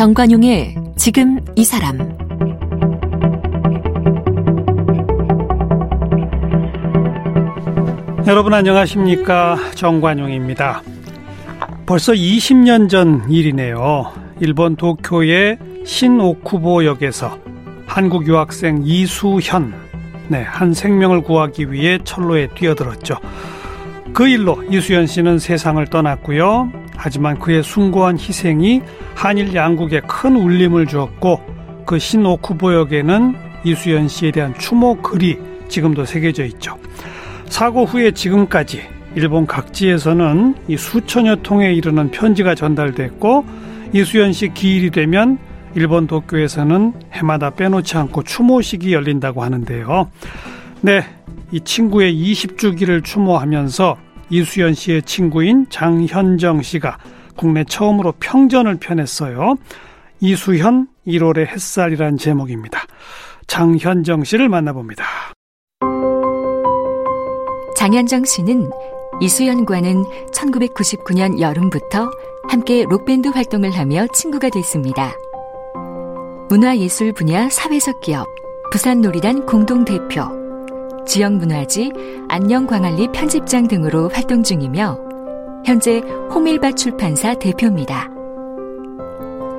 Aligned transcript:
정관용의 0.00 0.76
지금 0.96 1.40
이 1.56 1.62
사람 1.62 1.98
여러분 8.26 8.54
안녕하십니까 8.54 9.58
정관용입니다. 9.74 10.80
벌써 11.84 12.14
20년 12.14 12.88
전 12.88 13.30
일이네요. 13.30 14.10
일본 14.40 14.76
도쿄의 14.76 15.58
신오쿠보역에서 15.84 17.38
한국 17.86 18.26
유학생 18.26 18.80
이수현 18.82 19.74
네, 20.28 20.40
한 20.44 20.72
생명을 20.72 21.20
구하기 21.20 21.72
위해 21.72 21.98
철로에 22.02 22.46
뛰어들었죠. 22.54 23.18
그 24.14 24.26
일로 24.26 24.62
이수현 24.70 25.06
씨는 25.06 25.38
세상을 25.38 25.86
떠났고요. 25.88 26.79
하지만 27.02 27.38
그의 27.38 27.62
숭고한 27.62 28.18
희생이 28.18 28.82
한일 29.14 29.54
양국에 29.54 30.02
큰 30.06 30.36
울림을 30.36 30.86
주었고 30.86 31.40
그 31.86 31.98
신오쿠보역에는 31.98 33.36
이수연 33.64 34.06
씨에 34.08 34.30
대한 34.30 34.54
추모 34.58 35.00
글이 35.00 35.38
지금도 35.68 36.04
새겨져 36.04 36.44
있죠. 36.44 36.76
사고 37.46 37.86
후에 37.86 38.10
지금까지 38.10 38.82
일본 39.14 39.46
각지에서는 39.46 40.56
이 40.68 40.76
수천여 40.76 41.36
통에 41.36 41.72
이르는 41.72 42.10
편지가 42.10 42.54
전달됐고 42.54 43.46
이수연 43.94 44.34
씨 44.34 44.52
기일이 44.52 44.90
되면 44.90 45.38
일본 45.74 46.06
도쿄에서는 46.06 46.92
해마다 47.12 47.48
빼놓지 47.48 47.96
않고 47.96 48.24
추모식이 48.24 48.92
열린다고 48.92 49.42
하는데요. 49.42 50.10
네, 50.82 51.02
이 51.50 51.60
친구의 51.60 52.14
20주기를 52.14 53.02
추모하면서 53.02 53.96
이수연 54.30 54.74
씨의 54.74 55.02
친구인 55.02 55.66
장현정 55.68 56.62
씨가 56.62 56.98
국내 57.36 57.64
처음으로 57.64 58.12
평전을 58.20 58.76
펴냈어요. 58.76 59.56
이수현 60.20 60.88
1월의 61.06 61.46
햇살이란 61.48 62.16
제목입니다. 62.16 62.80
장현정 63.46 64.24
씨를 64.24 64.48
만나봅니다. 64.48 65.04
장현정 67.76 68.24
씨는 68.24 68.70
이수연과는 69.20 70.04
1999년 70.32 71.40
여름부터 71.40 72.10
함께 72.48 72.84
록밴드 72.84 73.28
활동을 73.28 73.70
하며 73.70 74.06
친구가 74.14 74.50
됐습니다. 74.50 75.12
문화예술 76.48 77.12
분야 77.14 77.48
사회적 77.48 78.00
기업 78.00 78.26
부산놀이단 78.70 79.46
공동대표 79.46 80.39
지역문화지 81.06 81.92
안녕광안리 82.28 83.08
편집장 83.12 83.68
등으로 83.68 84.08
활동 84.10 84.42
중이며 84.42 84.98
현재 85.64 86.00
호밀밭 86.32 86.76
출판사 86.76 87.34
대표입니다. 87.34 88.08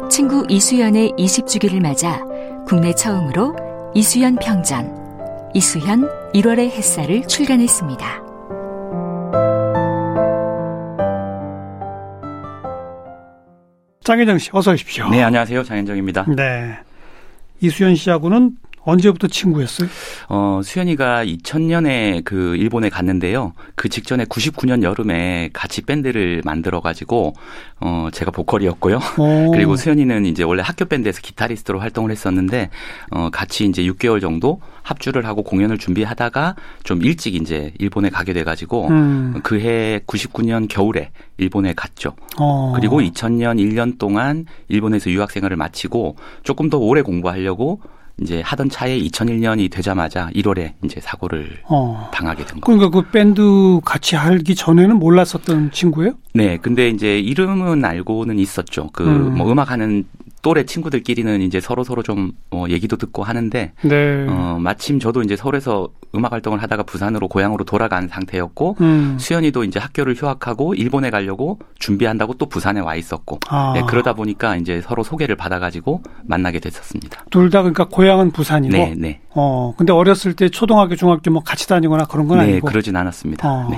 친구 0.10 0.46
이수연의 0.50 1.14
20주기를 1.18 1.82
맞아 1.82 2.22
국내 2.68 2.94
처음으로 2.94 3.56
이수연 3.94 4.38
평전, 4.38 5.52
이수연 5.54 6.32
1월의 6.34 6.72
햇살을 6.72 7.28
출간했습니다. 7.28 8.22
장혜정 14.04 14.38
씨, 14.40 14.50
어서 14.54 14.72
오십시오. 14.72 15.10
네, 15.10 15.22
안녕하세요. 15.22 15.64
장현정입니다. 15.64 16.26
네. 16.36 16.78
이수연 17.60 17.96
씨하고는 17.96 18.58
언제부터 18.84 19.28
친구였어요? 19.28 19.88
어, 20.30 20.62
수현이가 20.64 21.26
2000년에 21.26 22.24
그 22.24 22.56
일본에 22.56 22.90
갔는데요. 22.90 23.54
그 23.76 23.90
직전에 23.90 24.26
99년 24.26 24.82
여름에 24.82 25.50
같이 25.54 25.82
밴드를 25.82 26.42
만들어 26.44 26.82
가지고 26.82 27.34
어, 27.80 28.10
제가 28.12 28.32
보컬이었고요. 28.32 29.00
오. 29.18 29.52
그리고 29.54 29.76
수현이는 29.76 30.26
이제 30.26 30.44
원래 30.44 30.64
학교 30.64 30.86
밴드에서 30.86 31.22
기타리스트로 31.22 31.80
활동을 31.80 32.12
했었는데 32.12 32.70
어, 33.12 33.30
같이 33.32 33.66
이제 33.66 33.84
6개월 33.84 34.20
정도 34.20 34.60
합주를 34.82 35.26
하고 35.26 35.44
공연을 35.44 35.78
준비하다가 35.78 36.56
좀 36.84 37.04
일찍 37.04 37.36
이제 37.36 37.74
일본에 37.78 38.10
가게 38.10 38.34
돼 38.34 38.44
가지고 38.44 38.88
음. 38.88 39.40
그해 39.44 40.00
99년 40.08 40.68
겨울에 40.68 41.12
일본에 41.38 41.74
갔죠. 41.74 42.16
어. 42.40 42.74
그리고 42.76 43.00
2000년 43.00 43.58
1년 43.58 44.00
동안 44.00 44.46
일본에서 44.70 45.12
유학 45.12 45.32
생활을 45.32 45.56
마치고 45.58 46.16
조금 46.44 46.70
더 46.70 46.78
오래 46.78 47.02
공부하려고 47.02 47.82
이제 48.20 48.42
하던 48.42 48.70
차에 48.70 49.00
2001년이 49.00 49.72
되자마자 49.72 50.30
1월에 50.36 50.74
이제 50.84 51.00
사고를 51.00 51.60
어. 51.66 52.10
당하게 52.14 52.46
된 52.46 52.60
거예요. 52.62 52.78
그러니까 52.80 52.90
그 52.90 53.12
밴드 53.12 53.80
같이 53.84 54.16
하기 54.16 54.56
전에는 54.56 54.98
몰랐었던 54.98 55.72
친구예요? 55.72 56.14
네, 56.34 56.58
근데 56.58 56.90
이제 56.90 57.20
이름은 57.20 57.84
알고는 57.84 58.40
있었죠. 58.40 58.90
그뭐 58.94 59.12
음. 59.12 59.52
음악 59.52 59.72
하는 59.72 60.06
또래 60.42 60.66
친구들끼리는 60.66 61.42
이제 61.42 61.60
서로 61.60 61.84
서로 61.84 62.02
좀 62.04 62.32
어, 62.52 62.66
얘기도 62.70 62.98
듣고 62.98 63.24
하는데 63.24 63.74
네. 63.84 64.26
어, 64.28 64.58
마침 64.60 65.00
저도 65.00 65.22
이제 65.22 65.36
서울에서 65.36 65.90
음악 66.16 66.32
활동을 66.34 66.62
하다가 66.62 66.84
부산으로 66.84 67.28
고향으로 67.28 67.64
돌아간 67.64 68.08
상태였고 68.08 68.78
음. 68.82 69.18
수연이도 69.20 69.64
이제 69.64 69.80
학교를 69.80 70.16
휴학하고 70.16 70.74
일본에 70.74 71.10
가려고 71.10 71.60
준비한다고 71.80 72.34
또 72.36 72.48
부산에 72.48 72.80
와 72.80 72.96
있었고 72.96 73.40
아. 73.50 73.74
네, 73.76 73.84
그러다 73.88 74.14
보니까 74.14 74.56
이제 74.56 74.82
서로 74.82 75.04
소개를 75.04 75.36
받아가지고 75.36 76.02
만나게 76.26 76.60
됐었습니다. 76.60 77.26
둘 77.30 77.52
다 77.52 77.62
그러니까 77.64 77.88
고향은 77.90 78.32
부산이고. 78.32 78.72
네, 78.76 78.96
네. 78.98 79.20
어 79.36 79.74
근데 79.78 79.92
어렸을 79.92 80.34
때 80.34 80.48
초등학교, 80.50 80.96
중학교 80.96 81.30
뭐 81.32 81.44
같이 81.44 81.68
다니거나 81.68 82.06
그런 82.06 82.28
건 82.30 82.38
네, 82.40 82.44
아니고. 82.46 82.68
그러진 82.68 82.96
않았습니다. 82.96 83.48
어. 83.50 83.68
네. 83.70 83.78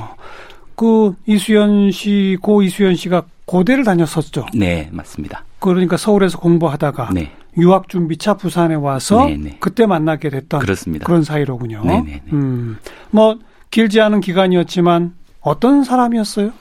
그 0.76 1.16
이수연 1.26 1.92
씨, 1.92 2.38
고 2.42 2.62
이수연 2.62 2.96
씨가 2.96 3.24
고대를 3.46 3.84
다녔었죠. 3.84 4.48
네, 4.54 4.90
맞습니다. 4.92 5.46
그러니까 5.60 5.98
서울에서 5.98 6.40
공부하다가 6.40 7.10
네. 7.14 7.32
유학 7.58 7.88
준비차 7.90 8.36
부산에 8.36 8.76
와서 8.76 9.26
네네. 9.26 9.38
네. 9.44 9.58
그때 9.60 9.86
만나게 9.86 10.30
됐던 10.30 10.60
그렇습니다. 10.60 11.06
그런 11.06 11.24
사이로군요. 11.24 11.84
네네네. 11.84 12.04
네, 12.04 12.22
네. 12.26 12.32
음, 12.34 12.78
뭐 13.12 13.38
길지 13.70 14.02
않은 14.02 14.22
기간이었지만 14.22 15.14
어떤 15.42 15.84
사람이었어요? 15.84 16.52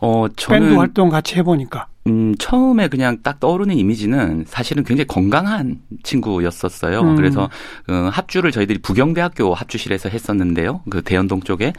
어, 0.00 0.26
저는 0.34 0.60
밴드 0.60 0.74
활동 0.74 1.08
같이 1.10 1.36
해보니까. 1.36 1.86
음, 2.08 2.34
처음에 2.36 2.88
그냥 2.88 3.18
딱 3.22 3.38
떠오르는 3.38 3.76
이미지는 3.76 4.44
사실은 4.46 4.82
굉장히 4.82 5.06
건강한 5.06 5.80
친구였었어요. 6.02 7.00
음. 7.00 7.16
그래서 7.16 7.48
그 7.86 8.08
합주를 8.12 8.50
저희들이 8.50 8.80
부경대학교 8.80 9.54
합주실에서 9.54 10.08
했었는데요. 10.08 10.82
그 10.90 11.02
대연동 11.02 11.42
쪽에 11.42 11.72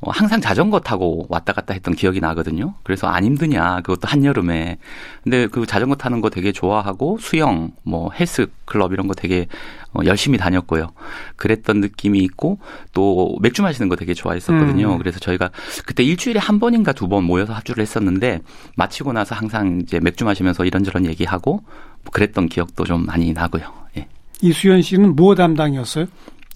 어, 0.00 0.10
항상 0.10 0.40
자전거 0.40 0.80
타고 0.80 1.26
왔다 1.28 1.52
갔다 1.52 1.74
했던 1.74 1.94
기억이 1.94 2.20
나거든요. 2.20 2.74
그래서 2.82 3.06
안 3.06 3.24
힘드냐, 3.24 3.82
그것도 3.82 4.08
한 4.08 4.24
여름에. 4.24 4.78
근데 5.22 5.46
그 5.46 5.66
자전거 5.66 5.94
타는 5.94 6.20
거 6.22 6.30
되게 6.30 6.52
좋아하고 6.52 7.18
수영, 7.20 7.72
뭐 7.82 8.10
헬스 8.18 8.46
클럽 8.64 8.92
이런 8.92 9.06
거 9.06 9.14
되게 9.14 9.46
어, 9.92 10.00
열심히 10.04 10.38
다녔고요. 10.38 10.88
그랬던 11.36 11.80
느낌이 11.80 12.18
있고 12.20 12.58
또 12.92 13.36
맥주 13.40 13.62
마시는 13.62 13.88
거 13.88 13.96
되게 13.96 14.14
좋아했었거든요. 14.14 14.92
음. 14.92 14.98
그래서 14.98 15.18
저희가 15.18 15.50
그때 15.84 16.02
일주일에 16.04 16.38
한 16.38 16.58
번인가 16.60 16.92
두 16.92 17.08
번 17.08 17.24
모여서 17.24 17.52
합주를 17.54 17.82
했었는데 17.82 18.40
마치고 18.76 19.12
나서 19.12 19.34
항상 19.34 19.80
이제 19.82 19.98
맥주 20.00 20.24
마시면서 20.24 20.64
이런저런 20.64 21.06
얘기하고 21.06 21.62
뭐 22.02 22.12
그랬던 22.12 22.48
기억도 22.48 22.84
좀 22.84 23.04
많이 23.04 23.32
나고요. 23.32 23.64
예. 23.96 24.06
이수연 24.42 24.82
씨는 24.82 25.16
뭐 25.16 25.34
담당이었어요? 25.34 26.06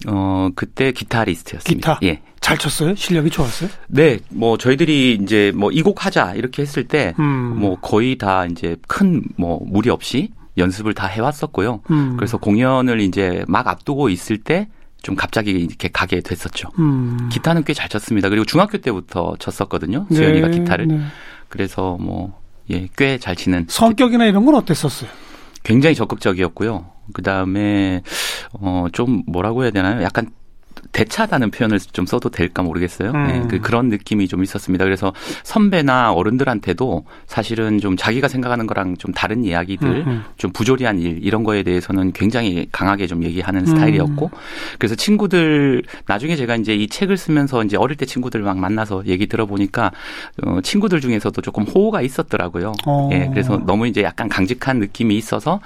어, 0.07 0.49
그때 0.55 0.91
기타리스트였습니다. 0.91 1.95
기타? 1.99 2.07
예. 2.07 2.21
잘 2.41 2.57
쳤어요? 2.57 2.93
실력이 2.95 3.29
좋았어요? 3.31 3.69
네, 3.87 4.19
뭐 4.29 4.57
저희들이 4.57 5.17
이제 5.21 5.51
뭐 5.55 5.71
이 5.71 5.81
곡 5.81 6.05
하자 6.05 6.35
이렇게 6.35 6.61
했을 6.61 6.87
때뭐 6.87 7.13
음. 7.19 7.59
뭐 7.59 7.75
거의 7.79 8.17
다 8.17 8.45
이제 8.45 8.75
큰 8.87 9.23
뭐 9.35 9.59
무리 9.65 9.89
없이 9.89 10.29
연습을 10.57 10.93
다 10.93 11.07
해왔었고요. 11.07 11.81
음. 11.91 12.15
그래서 12.17 12.37
공연을 12.37 12.99
이제 13.01 13.43
막 13.47 13.67
앞두고 13.67 14.09
있을 14.09 14.37
때 14.37 14.67
좀 15.03 15.15
갑자기 15.15 15.51
이렇게 15.51 15.87
가게 15.89 16.19
됐었죠. 16.19 16.69
음. 16.79 17.29
기타는 17.31 17.63
꽤 17.63 17.73
잘 17.75 17.87
쳤습니다. 17.89 18.27
그리고 18.27 18.43
중학교 18.43 18.79
때부터 18.79 19.35
쳤었거든요. 19.37 20.07
네, 20.09 20.49
기타를. 20.49 20.87
네. 20.87 20.99
그래서 21.47 21.95
뭐 21.99 22.39
예, 22.71 22.87
꽤 22.97 23.19
잘 23.19 23.35
치는. 23.35 23.65
성격이나 23.69 24.25
이런 24.25 24.45
건 24.45 24.55
어땠었어요? 24.55 25.07
굉장히 25.63 25.93
적극적이었고요. 25.95 26.87
그 27.13 27.21
다음에 27.21 28.01
어 28.53 28.87
좀 28.93 29.21
뭐라고 29.27 29.61
해야 29.61 29.69
되나요? 29.69 30.01
약간 30.01 30.31
대차다는 30.91 31.51
표현을 31.51 31.79
좀 31.79 32.05
써도 32.05 32.29
될까 32.29 32.63
모르겠어요. 32.63 33.11
음. 33.11 33.27
네, 33.27 33.43
그 33.49 33.59
그런 33.59 33.89
느낌이 33.89 34.27
좀 34.27 34.43
있었습니다. 34.43 34.85
그래서 34.85 35.13
선배나 35.43 36.13
어른들한테도 36.13 37.05
사실은 37.27 37.79
좀 37.79 37.97
자기가 37.97 38.27
생각하는 38.27 38.65
거랑 38.65 38.97
좀 38.97 39.13
다른 39.13 39.43
이야기들, 39.43 39.87
음. 39.87 40.03
음. 40.07 40.23
좀 40.37 40.51
부조리한 40.51 40.99
일 40.99 41.19
이런 41.21 41.43
거에 41.43 41.63
대해서는 41.63 42.11
굉장히 42.13 42.67
강하게 42.71 43.07
좀 43.07 43.23
얘기하는 43.23 43.61
음. 43.61 43.65
스타일이었고, 43.65 44.31
그래서 44.79 44.95
친구들 44.95 45.83
나중에 46.07 46.35
제가 46.35 46.55
이제 46.55 46.75
이 46.75 46.87
책을 46.87 47.17
쓰면서 47.17 47.63
이제 47.63 47.77
어릴 47.77 47.97
때 47.97 48.05
친구들 48.05 48.41
막 48.41 48.57
만나서 48.57 49.03
얘기 49.05 49.27
들어보니까 49.27 49.91
어, 50.43 50.59
친구들 50.61 51.01
중에서도 51.01 51.41
조금 51.41 51.63
호호가 51.63 52.01
있었더라고요. 52.01 52.73
어. 52.85 53.09
예, 53.11 53.29
그래서 53.31 53.57
너무 53.65 53.87
이제 53.87 54.01
약간 54.01 54.29
강직한 54.29 54.79
느낌이 54.79 55.15
있어서 55.17 55.59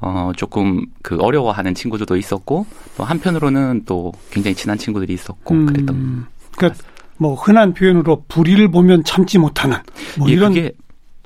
어 0.00 0.32
조금 0.36 0.84
그 1.02 1.16
어려워하는 1.18 1.74
친구들도 1.74 2.16
있었고, 2.16 2.66
또 2.96 3.04
한편으로는 3.04 3.82
또 3.86 4.12
굉장히 4.30 4.43
친한 4.52 4.76
친구들이 4.76 5.14
있었고 5.14 5.54
음, 5.54 5.66
그랬던. 5.66 6.26
그러니까 6.56 6.84
뭐 7.16 7.34
흔한 7.34 7.72
표현으로 7.72 8.24
불의를 8.28 8.70
보면 8.70 9.04
참지 9.04 9.38
못하는 9.38 9.78
뭐 10.18 10.28
예, 10.28 10.32
이런 10.32 10.52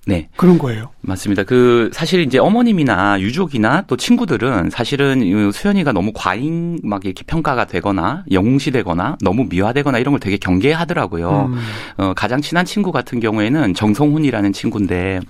네. 0.09 0.27
그런 0.37 0.59
거예요. 0.59 0.89
맞습니다. 1.03 1.43
그 1.43 1.91
사실 1.93 2.21
이제 2.21 2.39
어머님이나 2.39 3.21
유족이나 3.21 3.85
또 3.87 3.99
친구들은 3.99 4.71
사실은 4.71 5.53
수연이가 5.53 5.93
너무 5.93 6.13
과잉 6.15 6.79
막 6.83 7.05
이렇게 7.05 7.25
평가가 7.27 7.67
되거나 7.67 8.25
영웅시되거나 8.31 9.19
너무 9.21 9.45
미화되거나 9.51 9.99
이런 9.99 10.13
걸 10.13 10.21
되게 10.21 10.39
경계하더라고요. 10.39 11.53
음. 11.53 11.59
어, 11.99 12.15
가장 12.17 12.41
친한 12.41 12.65
친구 12.65 12.91
같은 12.91 13.21
경우에는 13.21 13.75
정성훈이라는 13.75 14.55
친구인데 14.55 15.21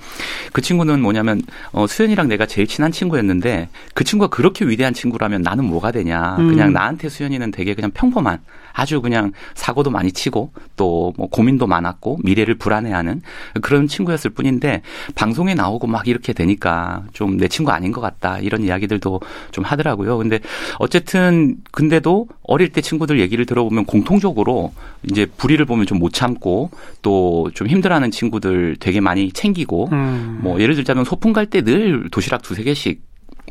그 0.52 0.60
친구는 0.60 1.02
뭐냐면 1.02 1.42
어, 1.72 1.88
수연이랑 1.88 2.28
내가 2.28 2.46
제일 2.46 2.68
친한 2.68 2.92
친구였는데 2.92 3.68
그 3.94 4.04
친구가 4.04 4.30
그렇게 4.30 4.64
위대한 4.64 4.94
친구라면 4.94 5.42
나는 5.42 5.64
뭐가 5.64 5.90
되냐. 5.90 6.36
음. 6.38 6.50
그냥 6.50 6.72
나한테 6.72 7.08
수연이는 7.08 7.50
되게 7.50 7.74
그냥 7.74 7.90
평범한 7.90 8.38
아주 8.78 9.00
그냥 9.02 9.32
사고도 9.54 9.90
많이 9.90 10.12
치고 10.12 10.52
또 10.76 11.12
뭐 11.16 11.28
고민도 11.28 11.66
많았고 11.66 12.18
미래를 12.22 12.56
불안해하는 12.56 13.22
그런 13.62 13.88
친구였을 13.88 14.30
뿐인데 14.30 14.82
방송에 15.14 15.54
나오고 15.54 15.86
막 15.86 16.06
이렇게 16.06 16.32
되니까 16.32 17.04
좀 17.12 17.38
내 17.38 17.48
친구 17.48 17.70
아닌 17.70 17.92
것 17.92 18.00
같다 18.00 18.38
이런 18.38 18.62
이야기들도 18.64 19.20
좀 19.52 19.64
하더라고요. 19.64 20.18
근데 20.18 20.40
어쨌든 20.78 21.56
근데도 21.72 22.26
어릴 22.42 22.70
때 22.70 22.80
친구들 22.80 23.20
얘기를 23.20 23.46
들어보면 23.46 23.84
공통적으로 23.84 24.72
이제 25.08 25.26
불의를 25.26 25.64
보면 25.66 25.86
좀 25.86 25.98
못 25.98 26.12
참고 26.12 26.70
또 27.02 27.50
좀 27.54 27.66
힘들어하는 27.66 28.10
친구들 28.10 28.76
되게 28.78 29.00
많이 29.00 29.32
챙기고 29.32 29.88
음. 29.92 30.38
뭐 30.42 30.60
예를 30.60 30.74
들자면 30.76 31.04
소풍 31.04 31.32
갈 31.32 31.46
때 31.46 31.62
늘 31.62 32.08
도시락 32.10 32.42
두세 32.42 32.62
개씩 32.62 33.07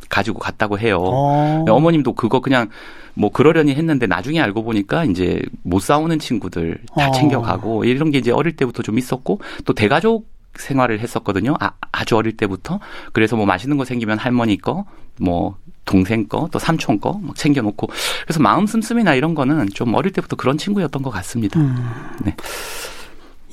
가지고 0.10 0.40
갔다고 0.40 0.80
해요. 0.80 0.98
어. 1.02 1.66
어머님도 1.68 2.14
그거 2.14 2.40
그냥 2.40 2.70
뭐 3.14 3.32
그러려니 3.32 3.74
했는데 3.76 4.06
나중에 4.08 4.40
알고 4.40 4.64
보니까 4.64 5.06
이제 5.06 5.42
못 5.64 5.80
싸우는 5.80 6.20
친구들 6.20 6.80
다 6.96 7.10
어. 7.10 7.12
챙겨가고 7.12 7.84
이런 7.86 8.12
게 8.12 8.20
이제 8.20 8.32
어릴 8.32 8.56
때부터 8.56 8.84
좀 8.84 8.98
있었고 8.98 9.40
또 9.66 9.74
대가족 9.74 10.28
생활을 10.56 11.00
했었거든요. 11.00 11.56
아, 11.60 11.72
아주 11.92 12.16
어릴 12.16 12.36
때부터. 12.36 12.80
그래서 13.14 13.36
뭐 13.36 13.46
맛있는 13.46 13.78
거 13.78 13.86
생기면 13.86 14.18
할머니 14.18 14.58
거, 14.58 14.86
뭐 15.20 15.56
동생 15.86 16.28
거, 16.28 16.50
또 16.52 16.58
삼촌 16.58 17.00
거 17.00 17.14
막 17.22 17.36
챙겨놓고. 17.36 17.88
그래서 18.24 18.40
마음 18.42 18.66
씀씀이나 18.66 19.14
이런 19.14 19.36
거는 19.36 19.70
좀 19.74 19.94
어릴 19.94 20.12
때부터 20.14 20.36
그런 20.36 20.58
친구였던 20.58 21.04
것 21.04 21.12
같습니다. 21.12 21.60
음. 21.60 21.76
네. 22.26 22.36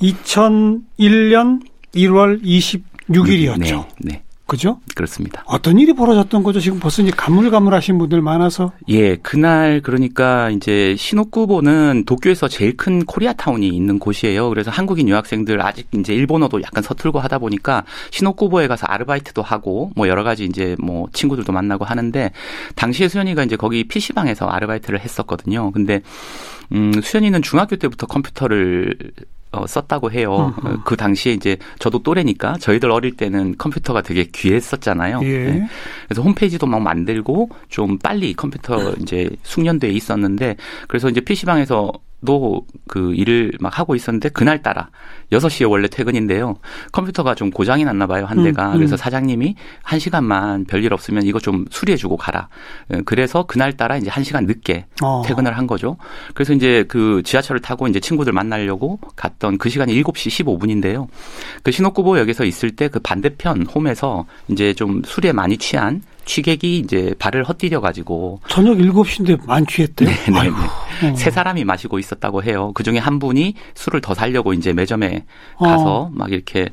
2001년 0.01 1.61
1월 1.93 2.43
26일이었죠. 2.43 3.57
네. 3.59 3.87
네. 3.99 4.23
그죠? 4.47 4.79
그렇습니다. 4.93 5.43
어떤 5.47 5.79
일이 5.79 5.93
벌어졌던 5.93 6.43
거죠? 6.43 6.59
지금 6.59 6.79
벌써 6.79 7.01
이제 7.01 7.11
가물가물하신 7.11 7.97
분들 7.97 8.21
많아서. 8.21 8.73
예, 8.89 9.15
그날 9.15 9.81
그러니까 9.81 10.51
이제 10.51 10.95
신옥구보는 10.97 12.03
도쿄에서 12.05 12.47
제일 12.47 12.77
큰 12.77 13.05
코리아타운이 13.05 13.67
있는 13.67 13.97
곳이에요. 13.97 14.49
그래서 14.49 14.69
한국인 14.69 15.09
유학생들 15.09 15.61
아직 15.61 15.87
이제 15.95 16.13
일본어도 16.13 16.61
약간 16.61 16.83
서툴고 16.83 17.19
하다 17.19 17.39
보니까 17.39 17.85
신옥구보에 18.11 18.67
가서 18.67 18.85
아르바이트도 18.85 19.41
하고 19.41 19.91
뭐 19.95 20.07
여러 20.07 20.23
가지 20.23 20.45
이제 20.45 20.75
뭐 20.79 21.07
친구들도 21.11 21.51
만나고 21.51 21.83
하는데 21.83 22.31
당시에 22.75 23.07
수연이가 23.07 23.43
이제 23.43 23.55
거기 23.55 23.87
PC방에서 23.87 24.45
아르바이트를 24.47 24.99
했었거든요. 24.99 25.71
근데 25.71 26.01
음, 26.71 26.91
수연이는 27.01 27.41
중학교 27.41 27.75
때부터 27.77 28.05
컴퓨터를 28.05 28.95
어, 29.55 29.67
썼다고 29.67 30.11
해요. 30.11 30.53
음흠. 30.63 30.81
그 30.85 30.95
당시에 30.95 31.33
이제 31.33 31.57
저도 31.79 31.99
또래니까 32.03 32.57
저희들 32.59 32.91
어릴 32.91 33.15
때는 33.15 33.55
컴퓨터가 33.57 34.01
되게 34.01 34.25
귀했었잖아요. 34.25 35.21
예. 35.23 35.27
네. 35.27 35.67
그래서 36.07 36.21
홈페이지도 36.21 36.67
막 36.67 36.81
만들고 36.81 37.49
좀 37.69 37.97
빨리 37.99 38.33
컴퓨터 38.33 38.93
이제 39.01 39.29
숙련돼 39.43 39.89
있었는데 39.89 40.57
그래서 40.87 41.09
이제 41.09 41.21
PC방에서 41.21 41.75
도 41.75 42.05
그 42.87 43.13
일을 43.13 43.51
막 43.59 43.77
하고 43.77 43.95
있었는데 43.95 44.29
그날 44.29 44.61
따라 44.61 44.89
6시에 45.31 45.69
원래 45.69 45.87
퇴근인데요. 45.87 46.55
컴퓨터가 46.91 47.35
좀 47.35 47.51
고장이 47.51 47.83
났나 47.85 48.07
봐요, 48.07 48.25
한 48.25 48.43
대가. 48.43 48.69
음, 48.69 48.73
음. 48.73 48.77
그래서 48.77 48.97
사장님이 48.97 49.55
1시간만 49.83 50.67
별일 50.67 50.93
없으면 50.93 51.25
이거 51.25 51.39
좀 51.39 51.65
수리해 51.69 51.95
주고 51.97 52.17
가라. 52.17 52.47
예, 52.93 53.01
그래서 53.05 53.43
그날 53.45 53.73
따라 53.73 53.97
이제 53.97 54.09
1시간 54.09 54.45
늦게 54.45 54.85
어. 55.03 55.21
퇴근을 55.25 55.57
한 55.57 55.67
거죠. 55.67 55.97
그래서 56.33 56.53
이제 56.53 56.85
그 56.87 57.21
지하철을 57.23 57.61
타고 57.61 57.87
이제 57.87 57.99
친구들 57.99 58.33
만나려고 58.33 58.99
갔던 59.15 59.57
그 59.57 59.69
시간이 59.69 59.93
7시 60.01 60.43
15분인데요. 60.43 61.07
그 61.63 61.71
신호구보역에서 61.71 62.45
있을 62.45 62.71
때 62.71 62.89
그 62.95 62.99
반대편 63.01 63.65
홈에서 63.65 64.25
이제 64.47 64.73
좀 64.73 65.01
술에 65.03 65.33
많이 65.33 65.57
취한 65.57 66.01
취객이 66.25 66.79
이제 66.79 67.13
발을 67.19 67.43
헛디뎌 67.43 67.81
가지고 67.81 68.41
저녁 68.49 68.77
7시인데 68.77 69.45
만 69.45 69.65
취했대요. 69.65 70.09
네, 70.09 70.15
네, 70.25 70.41
네. 71.01 71.09
어. 71.11 71.15
세 71.15 71.29
사람이 71.29 71.63
마시고 71.63 71.99
있었다고 71.99 72.43
해요. 72.43 72.71
그중에 72.73 72.99
한 72.99 73.19
분이 73.19 73.53
술을 73.75 74.01
더 74.01 74.13
살려고 74.13 74.53
이제 74.53 74.73
매점에 74.73 75.25
가서 75.59 76.01
어. 76.01 76.09
막 76.11 76.31
이렇게 76.31 76.69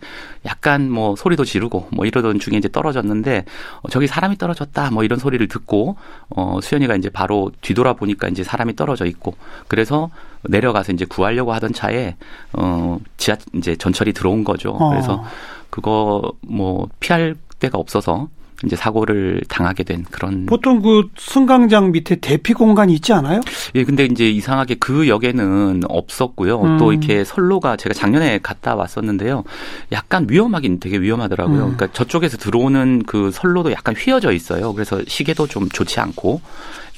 약간 0.47 0.91
뭐 0.91 1.15
소리도 1.17 1.45
지르고 1.45 1.89
뭐 1.93 2.07
이러던 2.07 2.41
중에 2.41 2.57
이제 2.57 2.69
떨어졌는데 2.69 3.45
어, 3.83 3.89
저기 3.91 4.07
사람이 4.07 4.39
떨어졌다 4.39 4.91
뭐 4.91 5.05
이런 5.05 5.19
소리를 5.19 5.47
듣고 5.49 5.97
어 6.31 6.59
수연이가 6.63 6.97
이제 6.97 7.11
바로 7.11 7.53
뒤돌아 7.61 7.93
보니까 7.93 8.29
이제 8.29 8.43
사람이 8.43 8.75
떨어져 8.75 9.05
있고 9.07 9.37
그래서 9.69 10.11
내려가서 10.45 10.93
이제 10.93 11.05
구하려고 11.05 11.53
하던 11.53 11.73
차에 11.73 12.17
어 12.55 12.99
지하 13.17 13.37
이제 13.55 13.77
전철이 13.77 14.13
들어온 14.15 14.45
거죠. 14.45 14.71
어. 14.71 14.91
그래서 14.91 15.25
그거 15.71 16.33
뭐 16.41 16.89
피할 17.01 17.37
데가 17.61 17.79
없어서 17.79 18.29
이제 18.65 18.77
사고를 18.77 19.43
당하게 19.49 19.83
된 19.85 20.05
그런 20.11 20.47
보통 20.47 20.81
그 20.83 21.09
승강장 21.17 21.93
밑에 21.93 22.17
대피 22.17 22.53
공간이 22.53 22.95
있지 22.95 23.13
않아요? 23.13 23.41
예, 23.75 23.85
근데 23.85 24.05
이제 24.05 24.31
이상하게 24.31 24.77
그 24.77 25.09
역에는 25.09 25.83
없었고요. 25.89 26.61
음. 26.61 26.79
또 26.79 26.93
이렇게 26.93 27.25
선로가 27.25 27.77
제가 27.77 27.95
작년에 27.95 28.39
갔다 28.39 28.75
왔었는데요. 28.75 29.45
약간 29.91 30.27
위험하긴 30.29 30.81
되게 30.81 30.99
위험하더라고요. 30.99 31.57
음. 31.57 31.77
그러니까 31.77 31.89
저쪽에서 31.93 32.37
들어오는 32.37 33.03
그 33.07 33.31
선로도 33.33 33.73
약간 33.73 33.95
휘어져 33.97 34.33
있어요. 34.33 34.73
그래서 34.73 35.03
시계도 35.07 35.47
좀 35.47 35.69
좋지 35.69 36.01
않고 36.01 36.41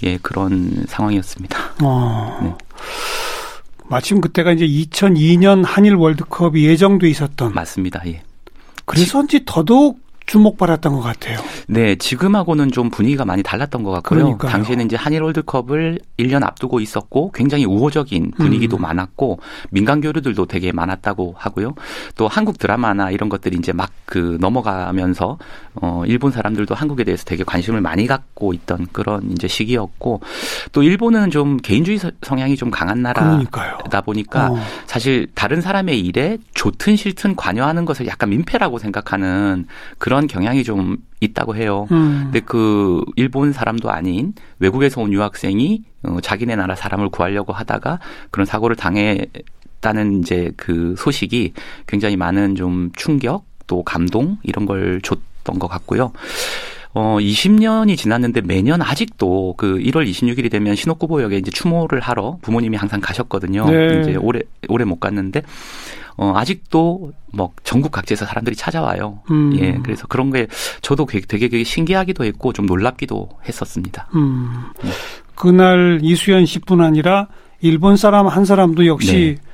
예, 0.02 0.18
그런 0.18 0.84
상황이었습니다. 0.88 1.58
어. 1.82 2.38
네. 2.42 2.54
마침 3.86 4.20
그때가 4.20 4.52
이제 4.52 4.66
2002년 4.66 5.62
한일 5.64 5.94
월드컵이 5.94 6.64
예정돼 6.64 7.08
있었던 7.08 7.52
맞습니다. 7.52 8.02
예. 8.06 8.22
그래서인지 8.86 9.44
더더욱 9.44 10.03
주목받았던 10.26 10.92
것 10.94 11.00
같아요. 11.00 11.38
네, 11.68 11.96
지금하고는 11.96 12.70
좀 12.72 12.90
분위기가 12.90 13.24
많이 13.24 13.42
달랐던 13.42 13.82
것 13.82 13.90
같고요. 13.90 14.20
그러니까요. 14.20 14.50
당시에는 14.50 14.86
이제 14.86 14.96
한일 14.96 15.22
월드컵을 15.22 15.98
1년 16.18 16.42
앞두고 16.42 16.80
있었고 16.80 17.32
굉장히 17.32 17.64
우호적인 17.64 18.32
분위기도 18.36 18.76
음. 18.76 18.82
많았고 18.82 19.38
민간 19.70 20.00
교류들도 20.00 20.46
되게 20.46 20.72
많았다고 20.72 21.34
하고요. 21.36 21.74
또 22.16 22.28
한국 22.28 22.58
드라마나 22.58 23.10
이런 23.10 23.28
것들이 23.28 23.56
이제 23.58 23.72
막 23.72 23.90
그 24.14 24.36
넘어가면서 24.40 25.38
어 25.74 26.02
일본 26.06 26.30
사람들도 26.30 26.74
한국에 26.74 27.04
대해서 27.04 27.24
되게 27.24 27.42
관심을 27.42 27.80
많이 27.80 28.06
갖고 28.06 28.52
있던 28.52 28.86
그런 28.92 29.32
이제 29.32 29.48
시기였고 29.48 30.20
또 30.72 30.82
일본은 30.82 31.30
좀 31.30 31.56
개인주의 31.56 31.98
성향이 32.22 32.56
좀 32.56 32.70
강한 32.70 33.02
나라다 33.02 33.28
그러니까요. 33.28 33.78
보니까 34.04 34.52
어. 34.52 34.58
사실 34.86 35.26
다른 35.34 35.60
사람의 35.60 35.98
일에 35.98 36.38
좋든 36.64 36.96
싫든 36.96 37.36
관여하는 37.36 37.84
것을 37.84 38.06
약간 38.06 38.30
민폐라고 38.30 38.78
생각하는 38.78 39.66
그런 39.98 40.26
경향이 40.26 40.64
좀 40.64 40.96
있다고 41.20 41.56
해요. 41.56 41.86
음. 41.92 42.22
근데 42.24 42.40
그 42.40 43.04
일본 43.16 43.52
사람도 43.52 43.90
아닌 43.90 44.32
외국에서 44.60 45.02
온 45.02 45.12
유학생이 45.12 45.82
어, 46.04 46.18
자기네 46.22 46.56
나라 46.56 46.74
사람을 46.74 47.10
구하려고 47.10 47.52
하다가 47.52 48.00
그런 48.30 48.46
사고를 48.46 48.76
당했다는 48.76 50.20
이제 50.20 50.52
그 50.56 50.94
소식이 50.96 51.52
굉장히 51.86 52.16
많은 52.16 52.54
좀 52.54 52.90
충격 52.96 53.44
또 53.66 53.82
감동 53.82 54.38
이런 54.42 54.64
걸 54.64 55.02
줬던 55.02 55.58
것 55.58 55.68
같고요. 55.68 56.12
어, 56.94 57.18
20년이 57.20 57.98
지났는데 57.98 58.40
매년 58.40 58.80
아직도 58.80 59.54
그 59.58 59.78
1월 59.78 60.08
26일이 60.08 60.50
되면 60.50 60.76
신호쿠보역에 60.76 61.36
이제 61.36 61.50
추모를 61.50 62.00
하러 62.00 62.38
부모님이 62.40 62.76
항상 62.78 63.00
가셨거든요. 63.00 63.68
네. 63.68 64.00
이제 64.00 64.16
올해 64.16 64.40
올해 64.68 64.84
못 64.84 65.00
갔는데 65.00 65.42
어, 66.16 66.32
아직도 66.36 67.12
뭐 67.32 67.52
전국 67.64 67.90
각지에서 67.92 68.24
사람들이 68.24 68.54
찾아와요. 68.56 69.20
음. 69.30 69.56
예, 69.58 69.78
그래서 69.82 70.06
그런 70.06 70.30
게 70.30 70.46
저도 70.80 71.06
되게, 71.06 71.26
되게 71.26 71.64
신기하기도 71.64 72.24
했고 72.24 72.52
좀 72.52 72.66
놀랍기도 72.66 73.28
했었습니다. 73.48 74.08
음. 74.14 74.64
네. 74.82 74.90
그날 75.34 75.98
이수연 76.02 76.46
씨뿐 76.46 76.80
아니라 76.80 77.28
일본 77.60 77.96
사람 77.96 78.28
한 78.28 78.44
사람도 78.44 78.86
역시 78.86 79.38
네. 79.40 79.53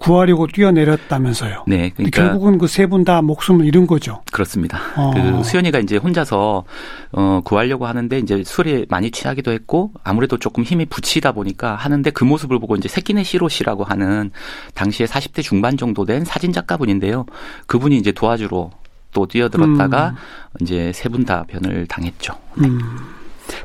구하려고 0.00 0.46
뛰어내렸다면서요. 0.46 1.64
네, 1.66 1.90
그러니까 1.94 2.22
결국은 2.22 2.58
그 2.58 2.66
세 2.66 2.86
분 2.86 3.04
다 3.04 3.20
목숨을 3.22 3.66
잃은 3.66 3.86
거죠. 3.86 4.22
그렇습니다. 4.32 4.78
어. 4.96 5.10
그 5.14 5.42
수연이가 5.44 5.78
이제 5.80 5.96
혼자서 5.96 6.64
어 7.12 7.40
구하려고 7.44 7.86
하는데 7.86 8.18
이제 8.18 8.42
술에 8.44 8.86
많이 8.88 9.10
취하기도 9.10 9.50
했고 9.52 9.92
아무래도 10.04 10.38
조금 10.38 10.62
힘이 10.64 10.86
붙이다 10.86 11.32
보니까 11.32 11.74
하는데 11.74 12.10
그 12.10 12.24
모습을 12.24 12.58
보고 12.58 12.76
이제 12.76 12.88
세키네 12.88 13.24
시로 13.24 13.48
씨라고 13.48 13.84
하는 13.84 14.30
당시에 14.74 15.06
40대 15.06 15.42
중반 15.42 15.76
정도 15.76 16.04
된 16.04 16.24
사진 16.24 16.52
작가분인데요. 16.52 17.26
그분이 17.66 17.96
이제 17.98 18.12
도와주러 18.12 18.70
또 19.12 19.26
뛰어들었다가 19.26 20.10
음. 20.10 20.14
이제 20.60 20.92
세 20.94 21.08
분 21.08 21.24
다 21.24 21.44
변을 21.48 21.86
당했죠. 21.86 22.34
네. 22.56 22.68
음. 22.68 22.80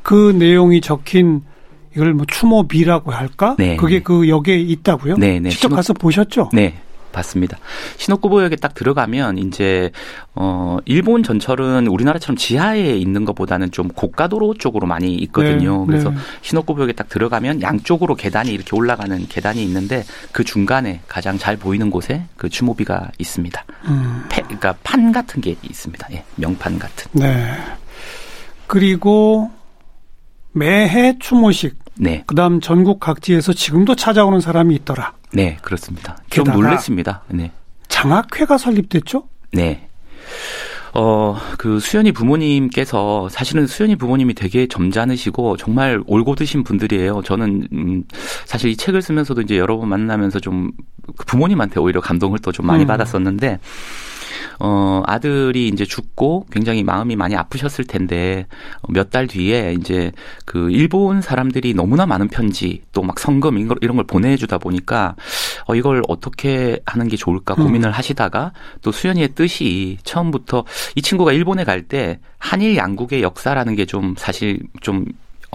그 0.01 0.31
내용이 0.37 0.79
적힌 0.81 1.43
이걸 1.95 2.13
뭐 2.13 2.25
추모비라고 2.25 3.11
할까? 3.11 3.55
네. 3.57 3.75
그게 3.75 3.97
네. 3.97 4.03
그 4.03 4.27
역에 4.27 4.57
있다고요? 4.57 5.15
네, 5.17 5.39
네. 5.39 5.49
직접 5.49 5.69
가서 5.69 5.93
보셨죠? 5.93 6.49
네. 6.53 6.75
봤습니다. 7.13 7.59
시노쿠보역에 7.97 8.57
딱 8.57 8.73
들어가면 8.73 9.37
이제 9.37 9.91
어 10.35 10.79
일본 10.85 11.23
전철은 11.23 11.87
우리나라처럼 11.87 12.35
지하에 12.35 12.97
있는 12.97 13.23
것보다는 13.23 13.71
좀 13.71 13.87
고가도로 13.87 14.55
쪽으로 14.55 14.87
많이 14.87 15.13
있거든요. 15.15 15.81
네, 15.81 15.85
그래서 15.85 16.09
네. 16.09 16.17
시노쿠보역에 16.41 16.93
딱 16.93 17.07
들어가면 17.07 17.61
양쪽으로 17.61 18.15
계단이 18.15 18.51
이렇게 18.51 18.75
올라가는 18.75 19.25
계단이 19.29 19.63
있는데 19.63 20.03
그 20.31 20.43
중간에 20.43 21.01
가장 21.07 21.37
잘 21.37 21.55
보이는 21.55 21.89
곳에 21.89 22.23
그 22.35 22.49
추모비가 22.49 23.11
있습니다. 23.19 23.63
음. 23.87 24.25
패, 24.29 24.41
그러니까 24.41 24.75
판 24.83 25.11
같은 25.11 25.39
게 25.39 25.55
있습니다. 25.61 26.07
예, 26.11 26.25
명판 26.35 26.79
같은. 26.79 27.11
네. 27.13 27.53
그리고 28.67 29.51
매해 30.51 31.17
추모식. 31.19 31.82
네. 31.95 32.23
그다음 32.25 32.59
전국 32.59 32.99
각지에서 32.99 33.53
지금도 33.53 33.95
찾아오는 33.95 34.39
사람이 34.39 34.73
있더라. 34.75 35.13
네, 35.31 35.57
그렇습니다. 35.61 36.17
좀 36.29 36.45
놀랬습니다. 36.45 37.23
네. 37.29 37.51
장학회가 37.87 38.57
설립됐죠? 38.57 39.23
네. 39.51 39.87
어, 40.95 41.35
그 41.57 41.79
수연이 41.79 42.11
부모님께서 42.11 43.27
사실은 43.29 43.65
수연이 43.65 43.95
부모님이 43.95 44.35
되게 44.35 44.67
점잖으시고 44.67 45.57
정말 45.57 46.03
올곧으신 46.05 46.63
분들이에요. 46.63 47.23
저는 47.23 47.67
음, 47.73 48.03
사실 48.45 48.69
이 48.69 48.75
책을 48.77 49.01
쓰면서도 49.01 49.41
이제 49.41 49.57
여러 49.57 49.77
번 49.77 49.89
만나면서 49.89 50.39
좀 50.39 50.71
부모님한테 51.25 51.79
오히려 51.79 51.99
감동을 51.99 52.39
또 52.39 52.51
좀 52.51 52.67
많이 52.67 52.83
음. 52.83 52.87
받았었는데 52.87 53.59
어, 54.59 55.03
아들이 55.05 55.67
이제 55.67 55.85
죽고 55.85 56.47
굉장히 56.51 56.83
마음이 56.83 57.15
많이 57.15 57.35
아프셨을 57.35 57.85
텐데 57.85 58.47
몇 58.89 59.09
달 59.13 59.27
뒤에 59.27 59.75
이제 59.79 60.11
그 60.45 60.71
일본 60.71 61.21
사람들이 61.21 61.73
너무나 61.75 62.05
많은 62.07 62.27
편지 62.29 62.81
또 62.91 63.03
막 63.03 63.19
성금 63.19 63.57
이런 63.57 63.67
걸, 63.67 63.77
이런 63.81 63.95
걸 63.97 64.05
보내주다 64.05 64.57
보니까 64.57 65.15
어, 65.67 65.75
이걸 65.75 66.01
어떻게 66.07 66.79
하는 66.85 67.07
게 67.07 67.15
좋을까 67.17 67.53
고민을 67.55 67.89
음. 67.89 67.93
하시다가 67.93 68.53
또 68.81 68.91
수연이의 68.91 69.35
뜻이 69.35 69.97
처음부터 70.03 70.63
이 70.95 71.01
친구가 71.01 71.33
일본에 71.33 71.63
갈 71.63 71.83
때 71.83 72.19
한일 72.39 72.77
양국의 72.77 73.21
역사라는 73.21 73.75
게 73.75 73.85
좀 73.85 74.15
사실 74.17 74.59
좀 74.81 75.05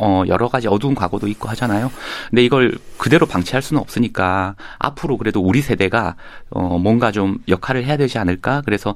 어, 0.00 0.24
여러 0.26 0.48
가지 0.48 0.68
어두운 0.68 0.94
과거도 0.94 1.28
있고 1.28 1.48
하잖아요. 1.50 1.90
근데 2.30 2.44
이걸 2.44 2.78
그대로 2.96 3.26
방치할 3.26 3.62
수는 3.62 3.80
없으니까 3.80 4.54
앞으로 4.78 5.16
그래도 5.16 5.40
우리 5.40 5.60
세대가 5.62 6.16
어, 6.50 6.78
뭔가 6.78 7.12
좀 7.12 7.38
역할을 7.48 7.84
해야 7.84 7.96
되지 7.96 8.18
않을까. 8.18 8.62
그래서 8.64 8.94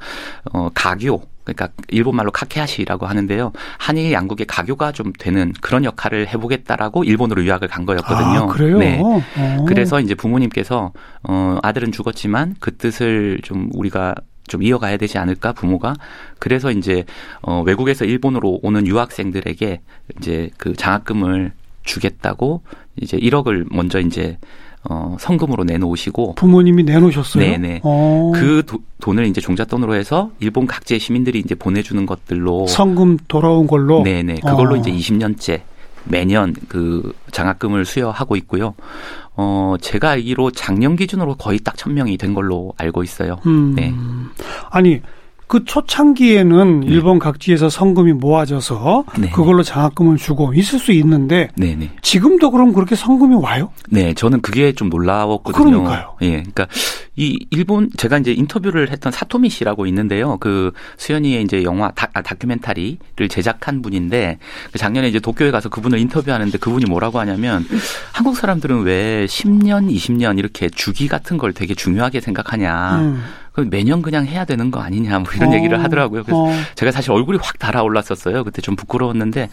어, 0.53 0.69
가교 0.75 1.23
그러니까 1.45 1.69
일본 1.89 2.17
말로 2.17 2.31
카케하시라고 2.31 3.07
하는데요. 3.07 3.53
한일 3.79 4.13
양국의 4.13 4.47
가교가 4.47 4.93
좀 4.93 5.13
되는 5.19 5.53
그런 5.61 5.85
역할을 5.85 6.29
해보겠다라고 6.29 7.05
일본으로 7.05 7.45
유학을 7.45 7.69
간 7.69 7.85
거였거든요. 7.85 8.43
아, 8.43 8.47
그래요? 8.47 8.79
네. 8.79 9.01
오. 9.01 9.21
어. 9.37 9.65
그래서 9.67 10.01
이제 10.01 10.15
부모님께서 10.15 10.93
어 11.25 11.59
아들은 11.63 11.93
죽었지만 11.93 12.57
그 12.61 12.77
뜻을 12.77 13.41
좀 13.43 13.69
우리가 13.73 14.15
좀 14.53 14.63
이어가야 14.63 14.99
되지 14.99 15.17
않을까 15.17 15.53
부모가 15.53 15.95
그래서 16.39 16.71
이제 16.71 17.05
어 17.41 17.63
외국에서 17.65 18.05
일본으로 18.05 18.61
오는 18.63 18.87
유학생들에게 18.87 19.81
이제 20.19 20.51
그 20.59 20.75
장학금을 20.75 21.53
주겠다고 21.85 22.61
이제 23.01 23.17
1억을 23.17 23.67
먼저 23.71 23.99
이제 23.99 24.37
어 24.85 25.17
성금으로 25.19 25.65
내놓으시고 25.65 26.35
부모님이 26.35 26.83
내놓으셨어요. 26.83 27.43
네네. 27.43 27.81
어. 27.83 28.33
그 28.35 28.63
도, 28.67 28.81
돈을 29.01 29.27
이제 29.27 29.41
종잣돈으로 29.41 29.95
해서 29.95 30.31
일본 30.39 30.67
각지의 30.67 31.01
시민들이 31.01 31.39
이제 31.39 31.55
보내주는 31.55 32.05
것들로 32.05 32.67
성금 32.67 33.17
돌아온 33.29 33.67
걸로. 33.67 34.03
네네. 34.03 34.41
그걸로 34.45 34.75
어. 34.75 34.77
이제 34.77 34.91
20년째 34.91 35.63
매년 36.05 36.55
그 36.69 37.15
장학금을 37.31 37.87
수여하고 37.87 38.37
있고요. 38.37 38.75
어, 39.35 39.77
제가 39.81 40.11
알기로 40.11 40.51
작년 40.51 40.97
기준으로 40.97 41.37
거의 41.37 41.59
딱 41.59 41.77
천명이 41.77 42.19
된 42.19 42.35
걸로 42.35 42.75
알고 42.77 43.03
있어요. 43.03 43.39
음. 43.47 43.75
네. 43.75 43.95
아니, 44.71 45.01
그 45.53 45.67
초창기에는 45.67 46.81
네. 46.81 46.87
일본 46.87 47.19
각지에서 47.19 47.69
성금이 47.69 48.15
모아져서 48.15 49.05
네. 49.19 49.29
그걸로 49.29 49.63
장학금을 49.63 50.17
주고 50.17 50.55
있을 50.55 50.79
수 50.79 50.93
있는데 50.93 51.51
네, 51.57 51.77
네. 51.79 51.91
지금도 52.01 52.51
그럼 52.53 52.73
그렇게 52.73 52.97
성금이 52.97 53.35
와요? 53.35 53.71
네, 53.91 54.15
저는 54.15 54.41
그게 54.41 54.73
좀 54.73 54.89
놀라웠거든요. 54.89 55.83
그러니까요. 55.83 56.17
예, 56.23 56.31
그러니까 56.31 56.69
이 57.17 57.39
일본 57.51 57.91
제가 57.99 58.17
이제 58.17 58.33
인터뷰를 58.33 58.91
했던 58.91 59.13
사토미 59.13 59.51
씨라고 59.51 59.85
있는데요. 59.85 60.39
그 60.39 60.73
수연이의 60.97 61.43
이제 61.43 61.65
영화 61.65 61.91
다, 61.91 62.09
아, 62.15 62.23
다큐멘터리를 62.23 63.29
제작한 63.29 63.83
분인데 63.83 64.39
그 64.73 64.79
작년에 64.79 65.09
이제 65.09 65.21
도쿄에 65.21 65.51
가서 65.51 65.69
그분을 65.69 65.99
인터뷰하는데 65.99 66.57
그분이 66.57 66.87
뭐라고 66.87 67.21
하냐면 67.21 67.67
한국 68.13 68.39
사람들은 68.39 68.85
왜 68.85 69.27
10년, 69.27 69.95
20년 69.95 70.39
이렇게 70.39 70.71
주기 70.71 71.09
같은 71.09 71.37
걸 71.37 71.53
되게 71.53 71.75
중요하게 71.75 72.23
생각하냐. 72.23 73.01
음. 73.01 73.23
그럼 73.53 73.71
매년 73.71 74.03
그냥 74.03 74.27
해야 74.27 74.45
되는 74.45 74.71
거 74.71 74.81
아니냐 74.81 75.19
뭐 75.21 75.33
이런 75.35 75.51
어. 75.51 75.55
얘기를 75.55 75.83
하더라고요. 75.83 76.25
그래서 76.25 76.43
어. 76.43 76.51
제가 76.75 76.91
사실 76.91 77.13
얼굴이 77.13 77.39
확 77.41 77.59
달아올랐었어요. 77.59 78.45
그때 78.45 78.63
좀 78.63 78.77
부끄러웠는데 78.77 79.49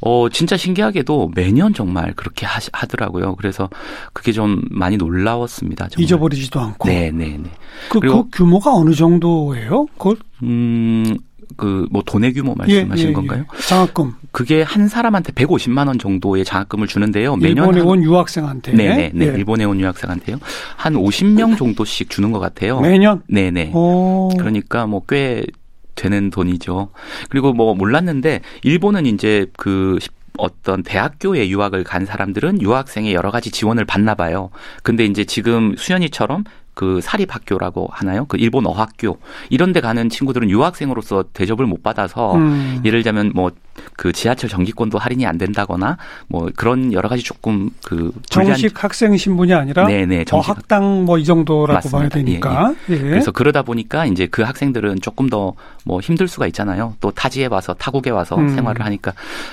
어, 0.00 0.28
진짜 0.28 0.56
신기하게도 0.56 1.32
매년 1.34 1.72
정말 1.72 2.12
그렇게 2.14 2.46
하, 2.46 2.60
하더라고요. 2.72 3.34
그래서 3.36 3.68
그게 4.12 4.32
좀 4.32 4.62
많이 4.70 4.96
놀라웠습니다. 4.96 5.88
정말. 5.88 6.04
잊어버리지도 6.04 6.60
않고. 6.60 6.88
네, 6.88 7.10
네, 7.10 7.38
네. 7.42 7.50
그, 7.88 8.00
그 8.00 8.28
규모가 8.30 8.74
어느 8.74 8.94
정도예요? 8.94 9.86
그걸? 9.96 10.16
음, 10.42 11.16
그, 11.56 11.86
뭐, 11.90 12.02
돈의 12.04 12.32
규모 12.34 12.54
말씀하시는 12.54 12.98
예, 12.98 13.02
예, 13.02 13.08
예. 13.08 13.12
건가요? 13.12 13.44
장학금. 13.68 14.14
그게 14.32 14.62
한 14.62 14.88
사람한테 14.88 15.32
150만 15.32 15.86
원 15.86 15.98
정도의 15.98 16.44
장학금을 16.44 16.86
주는데요. 16.86 17.36
매년. 17.36 17.68
일본에 17.68 17.80
온 17.80 18.02
유학생한테. 18.02 18.72
네네, 18.72 19.12
네. 19.14 19.26
예. 19.26 19.30
일본에 19.30 19.64
온 19.64 19.80
유학생한테요. 19.80 20.38
한 20.76 20.94
50명 20.94 21.56
정도씩 21.56 22.10
주는 22.10 22.32
것 22.32 22.38
같아요. 22.38 22.80
매년? 22.80 23.22
네네. 23.28 23.72
오. 23.74 24.30
그러니까 24.36 24.86
뭐, 24.86 25.02
꽤 25.08 25.44
되는 25.94 26.30
돈이죠. 26.30 26.90
그리고 27.28 27.52
뭐 27.52 27.74
몰랐는데 27.74 28.42
일본은 28.62 29.06
이제 29.06 29.46
그 29.56 29.98
어떤 30.38 30.82
대학교에 30.82 31.48
유학을 31.48 31.82
간 31.82 32.04
사람들은 32.04 32.60
유학생의 32.62 33.14
여러 33.14 33.30
가지 33.30 33.50
지원을 33.50 33.84
받나 33.84 34.14
봐요. 34.14 34.50
근데 34.82 35.04
이제 35.04 35.24
지금 35.24 35.74
수연이처럼 35.76 36.44
그 36.76 37.00
사립학교라고 37.00 37.88
하나요? 37.90 38.26
그 38.26 38.36
일본 38.36 38.66
어학교 38.66 39.16
이런 39.48 39.72
데 39.72 39.80
가는 39.80 40.10
친구들은 40.10 40.50
유학생으로서 40.50 41.24
대접을 41.32 41.64
못 41.66 41.82
받아서 41.82 42.34
음. 42.34 42.82
예를 42.84 43.02
들면 43.02 43.32
뭐 43.34 43.50
그 43.94 44.12
지하철 44.12 44.48
정기권도 44.48 44.98
할인이 44.98 45.26
안 45.26 45.38
된다거나 45.38 45.96
뭐 46.28 46.48
그런 46.56 46.92
여러 46.92 47.08
가지 47.08 47.22
조금 47.22 47.70
그 47.84 48.12
정식 48.28 48.82
학생 48.82 49.16
신분이 49.16 49.52
아니라 49.52 49.86
네네, 49.86 50.24
정식 50.24 50.50
어학당 50.50 51.04
뭐 51.04 51.16
이 51.18 51.24
정도라고 51.24 51.72
맞습니다. 51.74 51.98
봐야 51.98 52.08
되니까 52.08 52.74
예, 52.90 52.94
예. 52.94 52.96
예. 52.98 53.02
그래서 53.02 53.30
그러다 53.30 53.62
보니까 53.62 54.06
이제 54.06 54.26
그 54.26 54.42
학생들은 54.42 55.00
조금 55.00 55.28
더 55.28 55.54
뭐 55.86 56.00
힘들 56.00 56.26
수가 56.26 56.48
있잖아요. 56.48 56.94
또 57.00 57.12
타지에 57.12 57.46
와서 57.46 57.72
타국에 57.72 58.10
와서 58.10 58.34
음. 58.36 58.48
생활을 58.48 58.84
하니까 58.84 59.12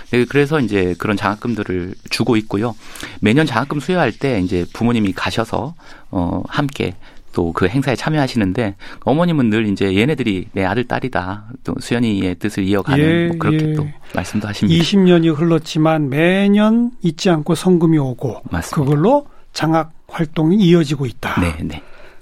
네, 0.10 0.26
그래서 0.26 0.60
이제 0.60 0.96
그런 0.98 1.16
장학금들을 1.16 1.94
주고 2.10 2.38
있고요. 2.38 2.74
매년 3.22 3.46
장학금 3.46 3.80
수여할 3.80 4.12
때 4.12 4.40
이제 4.42 4.66
부모님이 4.74 5.14
가셔서 5.14 5.76
어 6.10 6.42
함께 6.48 6.96
또 7.34 7.54
그 7.54 7.68
행사에 7.68 7.96
참여하시는데 7.96 8.76
어머님은 9.02 9.50
늘 9.50 9.68
이제 9.68 9.96
얘네들이 9.96 10.48
내 10.54 10.66
아들 10.66 10.86
딸이다. 10.86 11.46
또 11.64 11.76
수연이의 11.80 12.36
뜻을 12.36 12.64
이어가는 12.64 13.04
예, 13.04 13.28
뭐 13.28 13.38
그렇게 13.38 13.70
예. 13.70 13.74
또 13.74 13.88
말씀도 14.16 14.48
하십니다. 14.48 14.84
20년이 14.84 15.36
흘렀지만 15.36 16.10
매년 16.10 16.92
잊지 17.02 17.30
않고 17.30 17.56
성금이 17.56 17.98
오고 17.98 18.42
맞습니다. 18.50 18.76
그걸로 18.76 19.28
장학 19.54 19.94
활동이 20.08 20.58
이어지고 20.58 21.06
있다. 21.06 21.40
네, 21.42 21.56
네. 21.64 21.82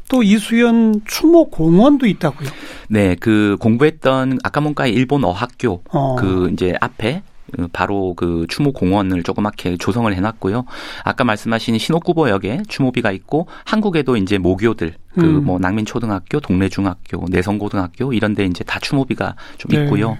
또 0.09 0.23
이수연 0.23 1.01
추모 1.05 1.49
공원도 1.49 2.05
있다고요. 2.05 2.49
네, 2.89 3.15
그 3.19 3.55
공부했던 3.59 4.39
아까문과의 4.43 4.93
일본 4.93 5.23
어학교 5.23 5.81
어. 5.89 6.15
그 6.19 6.49
이제 6.51 6.75
앞에 6.81 7.21
그 7.23 7.30
바로 7.73 8.13
그 8.15 8.45
추모 8.49 8.71
공원을 8.71 9.23
조그맣게 9.23 9.77
조성을 9.77 10.13
해놨고요. 10.13 10.65
아까 11.03 11.23
말씀하신 11.23 11.77
신옥구보역에 11.77 12.63
추모비가 12.67 13.11
있고 13.11 13.47
한국에도 13.65 14.17
이제 14.17 14.37
모교들 14.37 14.95
그뭐 15.15 15.57
음. 15.57 15.61
낭민 15.61 15.85
초등학교, 15.85 16.39
동래 16.39 16.69
중학교, 16.69 17.25
내성 17.29 17.57
고등학교 17.57 18.13
이런 18.13 18.33
데 18.33 18.45
이제 18.45 18.63
다 18.63 18.79
추모비가 18.79 19.35
좀 19.57 19.71
네. 19.71 19.83
있고요. 19.83 20.11
네. 20.11 20.17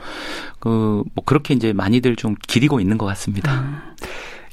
그뭐 0.60 1.06
그렇게 1.26 1.54
이제 1.54 1.74
많이들 1.74 2.16
좀 2.16 2.36
기리고 2.48 2.80
있는 2.80 2.98
것 2.98 3.06
같습니다. 3.06 3.62
음. 3.62 3.78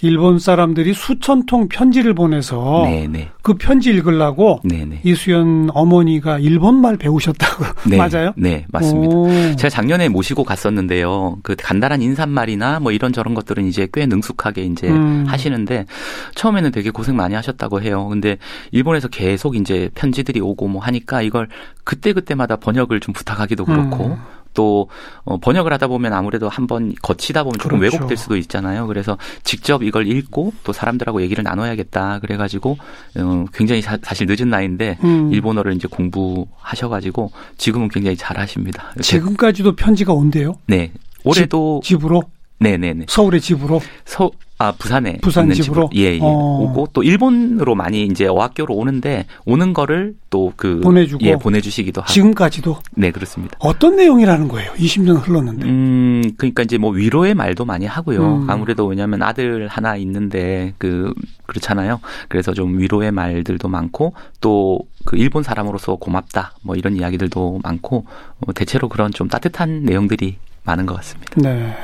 일본 0.01 0.39
사람들이 0.39 0.95
수천 0.95 1.47
통 1.47 1.69
편지를 1.69 2.15
보내서 2.15 2.83
네네. 2.85 3.07
네. 3.09 3.31
그 3.43 3.55
편지 3.55 3.91
읽으려고 3.91 4.61
네네. 4.63 4.85
네. 4.85 5.01
이수연 5.03 5.71
어머니가 5.75 6.39
일본말 6.39 6.99
배우셨다고 6.99 7.65
네. 7.91 7.97
맞아요? 7.97 8.33
네 8.37 8.65
맞습니다. 8.69 9.17
오. 9.17 9.29
제가 9.57 9.69
작년에 9.69 10.09
모시고 10.09 10.45
갔었는데요. 10.45 11.39
그 11.43 11.57
간단한 11.57 12.01
인사말이나 12.03 12.79
뭐 12.79 12.93
이런 12.93 13.13
저런 13.13 13.35
것들은 13.35 13.67
이제 13.67 13.89
꽤 13.93 14.07
능숙하게 14.07 14.65
이제 14.65 14.89
음. 14.89 15.25
하시는데 15.27 15.87
처음에는 16.35 16.71
되게 16.71 16.91
고생 16.91 17.17
많이 17.17 17.35
하셨다고 17.35 17.83
해요. 17.83 18.07
근데 18.09 18.39
일본에서 18.71 19.09
계속 19.09 19.57
이제 19.57 19.91
편지들이 19.95 20.41
오고 20.41 20.69
뭐 20.69 20.81
하니까 20.83 21.23
이걸 21.23 21.49
그때 21.83 22.13
그때마다 22.13 22.57
번역을 22.57 23.01
좀 23.01 23.13
부탁하기도 23.13 23.65
그렇고. 23.65 24.07
음. 24.07 24.38
또 24.59 24.89
어, 25.23 25.37
번역을 25.37 25.73
하다 25.73 25.87
보면 25.87 26.13
아무래도 26.13 26.49
한번 26.49 26.93
거치다 27.01 27.45
보면 27.45 27.61
조금 27.61 27.79
그렇죠. 27.79 27.95
왜곡될 27.95 28.17
수도 28.17 28.37
있잖아요. 28.37 28.89
그래서 28.89 29.17
직접 29.45 29.85
이걸 29.85 30.09
읽고 30.09 30.53
또 30.65 30.73
사람들하고 30.73 31.23
얘기를 31.23 31.45
나눠야겠다. 31.45 32.19
그래가지고 32.19 32.77
어, 33.19 33.45
굉장히 33.55 33.83
사, 33.83 33.97
실 34.15 34.27
늦은 34.27 34.51
나이인데 34.51 34.99
음. 35.05 35.33
일본어를 35.33 35.75
이제 35.75 35.87
공부하셔가지고 35.89 37.31
지금은 37.57 37.89
굉장히 37.89 38.17
잘하십니다. 38.17 38.95
지금까지도 39.01 39.77
편지가 39.77 40.13
온대요. 40.13 40.57
네. 40.67 40.91
올해도 41.23 41.81
집으로 41.85 42.25
네네네. 42.59 43.07
서울의 43.09 43.41
집으로 43.41 43.81
서, 44.05 44.29
아, 44.59 44.73
부산에. 44.73 45.19
부산 45.23 45.51
집으로? 45.51 45.89
예, 45.95 46.15
예. 46.15 46.19
어. 46.21 46.27
오고 46.27 46.89
또 46.93 47.03
일본으로 47.03 47.75
많이 47.75 48.05
이제 48.05 48.27
어학교로 48.27 48.75
오는데 48.75 49.27
오는 49.47 49.73
거를 49.73 50.15
또 50.31 50.53
그. 50.57 50.81
보내주고. 50.81 51.25
예, 51.25 51.37
보내주시기도 51.37 52.01
하고. 52.01 52.13
지금까지도 52.13 52.79
네, 52.93 53.11
그렇습니다. 53.11 53.57
어떤 53.61 53.97
내용이라는 53.97 54.49
거예요? 54.49 54.73
20년 54.73 55.27
흘렀는데. 55.27 55.67
음, 55.67 56.23
그러니까 56.37 56.63
이제 56.63 56.77
뭐 56.79 56.91
위로의 56.91 57.35
말도 57.35 57.65
많이 57.65 57.87
하고요. 57.87 58.21
음. 58.43 58.51
아무래도 58.51 58.87
왜냐하면 58.87 59.23
아들 59.23 59.69
하나 59.69 59.97
있는데 59.97 60.75
그 60.79 61.13
그렇잖아요. 61.47 62.01
그래서 62.29 62.53
좀 62.53 62.79
위로의 62.79 63.13
말들도 63.13 63.69
많고 63.69 64.13
또 64.41 64.81
그 65.09 65.17
일본 65.17 65.43
사람으로서 65.43 65.97
고맙다 65.97 66.53
뭐 66.63 66.77
이런 66.77 66.95
이야기들도 66.95 67.61
많고 67.63 68.05
어, 68.41 68.53
대체로 68.53 68.91
그런 68.91 69.11
좀 69.11 69.27
따뜻한 69.27 69.85
내용들이 69.85 70.37
많은 70.65 70.85
것 70.85 70.97
같습니다. 70.97 71.33
네. 71.37 71.75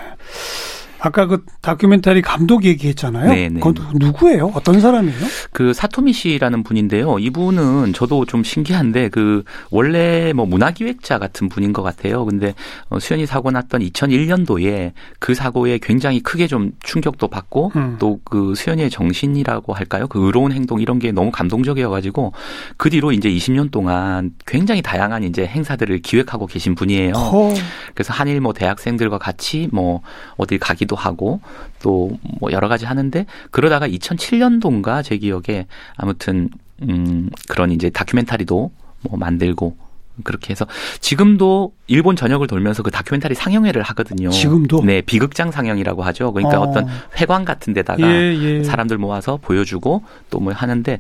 아까 1.05 1.27
그 1.27 1.45
다큐멘터리 1.61 2.23
감독 2.23 2.65
얘기했잖아요. 2.65 3.31
네, 3.31 3.51
네. 3.51 3.61
그건 3.61 3.75
누구예요? 3.97 4.53
어떤 4.55 4.81
사람이에요? 4.81 5.19
그 5.53 5.75
사토미 5.75 6.15
씨라는 6.15 6.63
분인데요. 6.63 7.19
이분은 7.19 7.93
저도 7.93 8.25
좀 8.25 8.43
신기한데 8.43 9.11
그 9.11 9.45
원래 9.71 10.33
뭐 10.33 10.47
문화기획자 10.47 11.19
같은 11.19 11.51
분인 11.51 11.75
것 11.75 11.83
같아요. 11.83 12.25
근데 12.25 12.55
어, 12.89 12.99
수연이 12.99 13.27
사고 13.27 13.51
났던 13.51 13.83
2001년도에 13.83 14.93
그 15.19 15.35
사고에 15.35 15.79
굉장히 15.83 16.21
크게 16.21 16.47
좀 16.47 16.73
충격도 16.83 17.29
받고 17.29 17.73
음. 17.77 17.97
또그 17.99 18.55
수연이의 18.57 18.89
정신이라고 18.89 19.75
할까요? 19.75 20.07
그 20.09 20.25
의로운 20.25 20.53
행동 20.53 20.81
이런 20.81 20.99
게 20.99 21.13
너무 21.13 21.31
감동적이어가지고 21.31 22.33
그 22.79 22.89
뒤로 22.89 23.13
이제 23.13 23.29
20년 23.29 23.71
동안 23.71 24.31
굉장히 24.47 24.81
다양한 24.81 25.23
이제 25.23 25.45
행사들을 25.45 25.99
기획하고 25.99 26.47
계신 26.47 26.75
분이에요. 26.75 27.13
허, 27.13 27.53
그래서 27.93 28.15
한일 28.15 28.41
뭐 28.41 28.55
대학생들과 28.55 29.19
같이 29.19 29.69
뭐 29.71 30.01
어디 30.39 30.57
가기도 30.57 30.94
하고 30.95 31.41
또 31.83 32.11
뭐 32.41 32.53
여러 32.53 32.69
가지 32.69 32.85
하는데 32.85 33.27
그러다가 33.51 33.89
2007년도인가 33.89 35.03
제 35.03 35.17
기억에 35.19 35.67
아무튼 35.97 36.51
음 36.83 37.31
그런 37.49 37.71
이제 37.71 37.91
다큐멘터리도 37.91 38.71
뭐 39.03 39.19
만들고 39.19 39.77
그렇게 40.23 40.51
해서 40.53 40.67
지금도 41.01 41.73
일본 41.89 42.15
전역을 42.15 42.47
돌면서 42.47 42.83
그 42.85 42.91
다큐멘터리 42.91 43.35
상영회를 43.35 43.83
하거든요. 43.83 44.31
지금도? 44.31 44.83
네, 44.85 45.01
비극장 45.01 45.51
상영이라고 45.51 46.03
하죠. 46.05 46.33
그러니까 46.33 46.61
어. 46.61 46.71
어. 46.71 46.73
떤 46.73 46.87
회관 47.19 47.45
같은 47.45 47.73
데다가 47.73 48.01
예, 48.09 48.35
예. 48.37 48.63
사람들 48.65 48.97
모아서 48.99 49.39
보여주고 49.43 50.03
또 50.31 50.39
뭐 50.45 50.53
하는데 50.53 50.99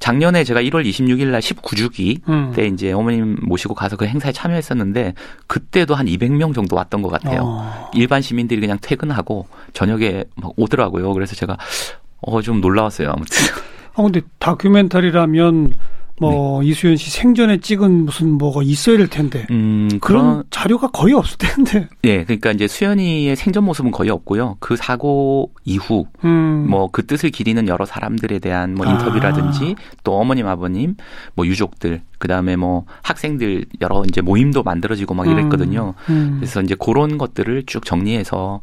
작년에 0.00 0.44
제가 0.44 0.60
1월 0.60 0.84
26일 0.86 1.26
날 1.28 1.40
19주기 1.40 2.20
음. 2.28 2.52
때 2.54 2.66
이제 2.66 2.92
어머님 2.92 3.36
모시고 3.42 3.74
가서 3.74 3.96
그 3.96 4.04
행사에 4.06 4.32
참여했었는데 4.32 5.14
그때도 5.46 5.94
한 5.94 6.06
200명 6.06 6.54
정도 6.54 6.76
왔던 6.76 7.00
것 7.02 7.08
같아요. 7.08 7.40
어. 7.44 7.90
일반 7.94 8.20
시민들이 8.22 8.60
그냥 8.60 8.78
퇴근하고 8.80 9.46
저녁에 9.72 10.24
막 10.36 10.52
오더라고요. 10.56 11.12
그래서 11.14 11.34
제가 11.34 11.56
어 12.20 12.40
좀 12.42 12.60
놀라웠어요. 12.60 13.08
아무튼 13.10 13.36
아, 13.94 14.02
근데 14.02 14.20
다큐멘터리라면 14.38 15.74
뭐 16.22 16.62
네. 16.62 16.68
이수연 16.68 16.96
씨 16.96 17.10
생전에 17.10 17.58
찍은 17.58 18.06
무슨 18.06 18.38
뭐가 18.38 18.62
있어야 18.62 18.96
될 18.96 19.08
텐데. 19.08 19.46
음 19.50 19.88
그런 20.00 20.22
그런 20.22 20.44
자료가 20.50 20.88
거의 20.88 21.14
없을 21.14 21.36
텐데. 21.38 21.88
예 22.04 22.24
그러니까 22.24 22.52
이제 22.52 22.66
수연이의 22.68 23.36
생전 23.36 23.64
모습은 23.64 23.90
거의 23.90 24.10
없고요. 24.10 24.56
그 24.60 24.76
사고 24.76 25.50
이후 25.64 26.06
음. 26.24 26.66
뭐그 26.70 27.06
뜻을 27.06 27.30
기리는 27.30 27.66
여러 27.68 27.84
사람들에 27.84 28.38
대한 28.38 28.74
뭐 28.74 28.86
아. 28.86 28.92
인터뷰라든지 28.92 29.74
또 30.04 30.14
어머님 30.14 30.46
아버님 30.46 30.94
뭐 31.34 31.46
유족들 31.46 32.02
그다음에 32.18 32.56
뭐 32.56 32.84
학생들 33.02 33.64
여러 33.80 34.04
이제 34.08 34.20
모임도 34.20 34.62
만들어지고 34.62 35.14
막 35.14 35.28
이랬거든요. 35.28 35.94
음. 36.08 36.36
그래서 36.38 36.62
이제 36.62 36.76
그런 36.78 37.18
것들을 37.18 37.64
쭉 37.66 37.84
정리해서 37.84 38.60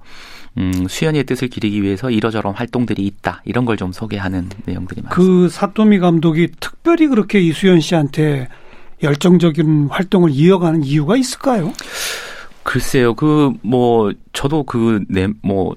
음, 0.57 0.87
수연이의 0.89 1.23
뜻을 1.25 1.47
기리기 1.47 1.81
위해서 1.83 2.09
이러저런 2.11 2.53
활동들이 2.53 3.05
있다. 3.05 3.41
이런 3.45 3.65
걸 3.65 3.77
좀 3.77 3.91
소개하는 3.93 4.49
내용들이 4.65 5.01
많습니다. 5.03 5.15
그 5.15 5.47
사토미 5.49 5.99
감독이 5.99 6.49
특별히 6.59 7.07
그렇게 7.07 7.39
이수연 7.39 7.79
씨한테 7.79 8.49
열정적인 9.01 9.87
활동을 9.89 10.31
이어가는 10.31 10.83
이유가 10.83 11.15
있을까요? 11.15 11.71
글쎄요. 12.63 13.13
그 13.13 13.53
뭐 13.61 14.11
저도 14.33 14.63
그네뭐 14.63 15.75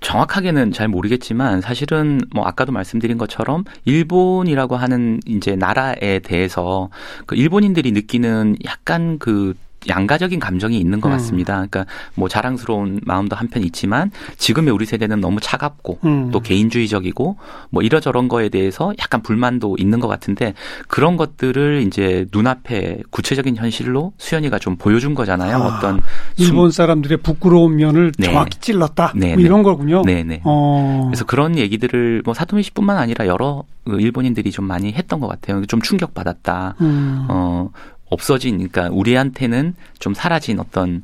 정확하게는 0.00 0.72
잘 0.72 0.86
모르겠지만 0.88 1.60
사실은 1.60 2.20
뭐 2.32 2.44
아까도 2.44 2.70
말씀드린 2.70 3.18
것처럼 3.18 3.64
일본이라고 3.84 4.76
하는 4.76 5.20
이제 5.26 5.56
나라에 5.56 6.20
대해서 6.20 6.90
그 7.26 7.34
일본인들이 7.34 7.90
느끼는 7.92 8.56
약간 8.64 9.18
그 9.18 9.54
양가적인 9.88 10.40
감정이 10.40 10.78
있는 10.78 11.00
것 11.00 11.08
음. 11.08 11.12
같습니다. 11.12 11.54
그러니까 11.54 11.86
뭐 12.14 12.28
자랑스러운 12.28 13.00
마음도 13.04 13.36
한편 13.36 13.62
있지만 13.62 14.10
지금의 14.36 14.72
우리 14.72 14.86
세대는 14.86 15.20
너무 15.20 15.40
차갑고 15.40 15.98
음. 16.04 16.30
또 16.30 16.40
개인주의적이고 16.40 17.36
뭐 17.70 17.82
이러저런 17.82 18.28
거에 18.28 18.48
대해서 18.48 18.92
약간 19.00 19.22
불만도 19.22 19.76
있는 19.78 20.00
것 20.00 20.08
같은데 20.08 20.54
그런 20.88 21.16
것들을 21.16 21.84
이제 21.86 22.26
눈앞에 22.32 23.02
구체적인 23.10 23.56
현실로 23.56 24.12
수연이가 24.18 24.58
좀 24.58 24.76
보여준 24.76 25.14
거잖아요. 25.14 25.56
아, 25.56 25.76
어떤 25.76 26.00
일본 26.36 26.70
사람들의 26.70 27.18
부끄러운 27.18 27.76
면을 27.76 28.12
네. 28.18 28.26
정확히 28.26 28.58
찔렀다. 28.58 29.12
네, 29.14 29.28
뭐 29.28 29.36
네. 29.36 29.42
이런 29.42 29.62
거군요. 29.62 30.02
네네. 30.02 30.42
어. 30.44 31.06
그래서 31.08 31.24
그런 31.24 31.56
얘기들을 31.56 32.22
뭐 32.24 32.34
사토미 32.34 32.62
씨뿐만 32.62 32.96
아니라 32.96 33.26
여러 33.26 33.64
그 33.84 34.00
일본인들이 34.00 34.50
좀 34.50 34.66
많이 34.66 34.92
했던 34.92 35.20
것 35.20 35.28
같아요. 35.28 35.64
좀 35.66 35.80
충격받았다. 35.80 36.74
음. 36.80 37.26
어, 37.28 37.70
없어진, 38.10 38.56
그러니까 38.56 38.88
우리한테는 38.90 39.74
좀 39.98 40.14
사라진 40.14 40.58
어떤 40.60 41.02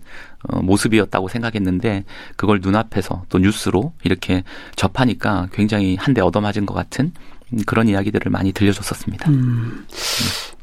어, 0.48 0.60
모습이었다고 0.60 1.28
생각했는데 1.28 2.04
그걸 2.36 2.60
눈앞에서 2.62 3.24
또 3.28 3.38
뉴스로 3.38 3.92
이렇게 4.04 4.42
접하니까 4.76 5.48
굉장히 5.52 5.96
한 5.96 6.14
대 6.14 6.20
얻어맞은 6.20 6.66
것 6.66 6.74
같은 6.74 7.12
음, 7.52 7.58
그런 7.66 7.88
이야기들을 7.88 8.30
많이 8.30 8.52
들려줬었습니다. 8.52 9.30
음. 9.30 9.86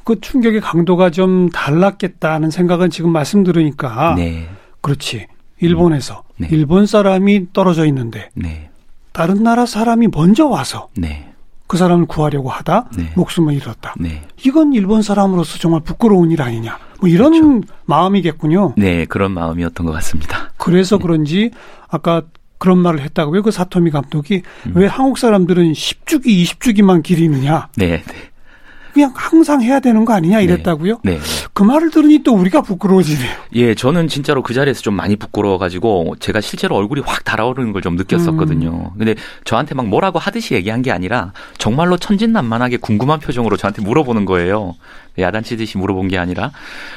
그 0.03 0.19
충격의 0.19 0.61
강도가 0.61 1.09
좀 1.09 1.49
달랐겠다는 1.49 2.49
생각은 2.51 2.89
지금 2.89 3.11
말씀 3.11 3.43
들으니까 3.43 4.15
네, 4.15 4.49
그렇지. 4.81 5.27
일본에서 5.59 6.23
네. 6.37 6.47
일본 6.51 6.87
사람이 6.87 7.53
떨어져 7.53 7.85
있는데 7.85 8.29
네, 8.33 8.69
다른 9.11 9.43
나라 9.43 9.65
사람이 9.67 10.07
먼저 10.11 10.47
와서 10.47 10.89
네, 10.97 11.30
그 11.71 11.77
사람을 11.77 12.05
구하려고 12.05 12.49
하다 12.49 12.89
네. 12.97 13.13
목숨을 13.15 13.53
잃었다. 13.53 13.95
네, 13.97 14.23
이건 14.43 14.73
일본 14.73 15.01
사람으로서 15.01 15.57
정말 15.57 15.79
부끄러운 15.79 16.29
일 16.29 16.41
아니냐. 16.41 16.77
뭐 16.99 17.07
이런 17.07 17.31
그렇죠. 17.31 17.73
마음이겠군요. 17.85 18.73
네 18.75 19.05
그런 19.05 19.31
마음이었던 19.31 19.85
것 19.85 19.93
같습니다. 19.93 20.51
그래서 20.57 20.97
네. 20.99 21.01
그런지 21.01 21.51
아까 21.87 22.23
그런 22.57 22.77
말을 22.77 22.99
했다고요. 22.99 23.41
그 23.41 23.51
사토미 23.51 23.89
감독이 23.89 24.41
음. 24.65 24.73
왜 24.75 24.85
한국 24.85 25.17
사람들은 25.17 25.71
10주기, 25.71 26.43
20주기만 26.43 27.03
기리느냐. 27.03 27.69
네, 27.77 27.87
네, 27.87 28.03
그냥 28.93 29.11
항상 29.15 29.61
해야 29.61 29.79
되는 29.79 30.05
거 30.05 30.13
아니냐 30.13 30.41
이랬다고요. 30.41 30.99
네. 31.03 31.19
그 31.53 31.63
말을 31.63 31.91
들으니 31.91 32.23
또 32.23 32.33
우리가 32.35 32.61
부끄러워지네요. 32.61 33.29
예, 33.55 33.75
저는 33.75 34.07
진짜로 34.07 34.41
그 34.43 34.53
자리에서 34.53 34.81
좀 34.81 34.93
많이 34.95 35.15
부끄러워가지고 35.15 36.15
제가 36.19 36.41
실제로 36.41 36.75
얼굴이 36.75 37.01
확 37.05 37.23
달아오르는 37.23 37.73
걸 37.73 37.81
좀 37.81 37.95
느꼈었거든요. 37.95 38.93
근데 38.95 39.15
저한테 39.43 39.73
막 39.73 39.87
뭐라고 39.87 40.19
하듯이 40.19 40.53
얘기한 40.53 40.83
게 40.83 40.91
아니라 40.91 41.33
정말로 41.57 41.97
천진난만하게 41.97 42.77
궁금한 42.77 43.19
표정으로 43.19 43.57
저한테 43.57 43.81
물어보는 43.81 44.25
거예요. 44.25 44.75
야단치듯이 45.17 45.79
물어본 45.79 46.07
게 46.09 46.17
아니라. 46.19 46.51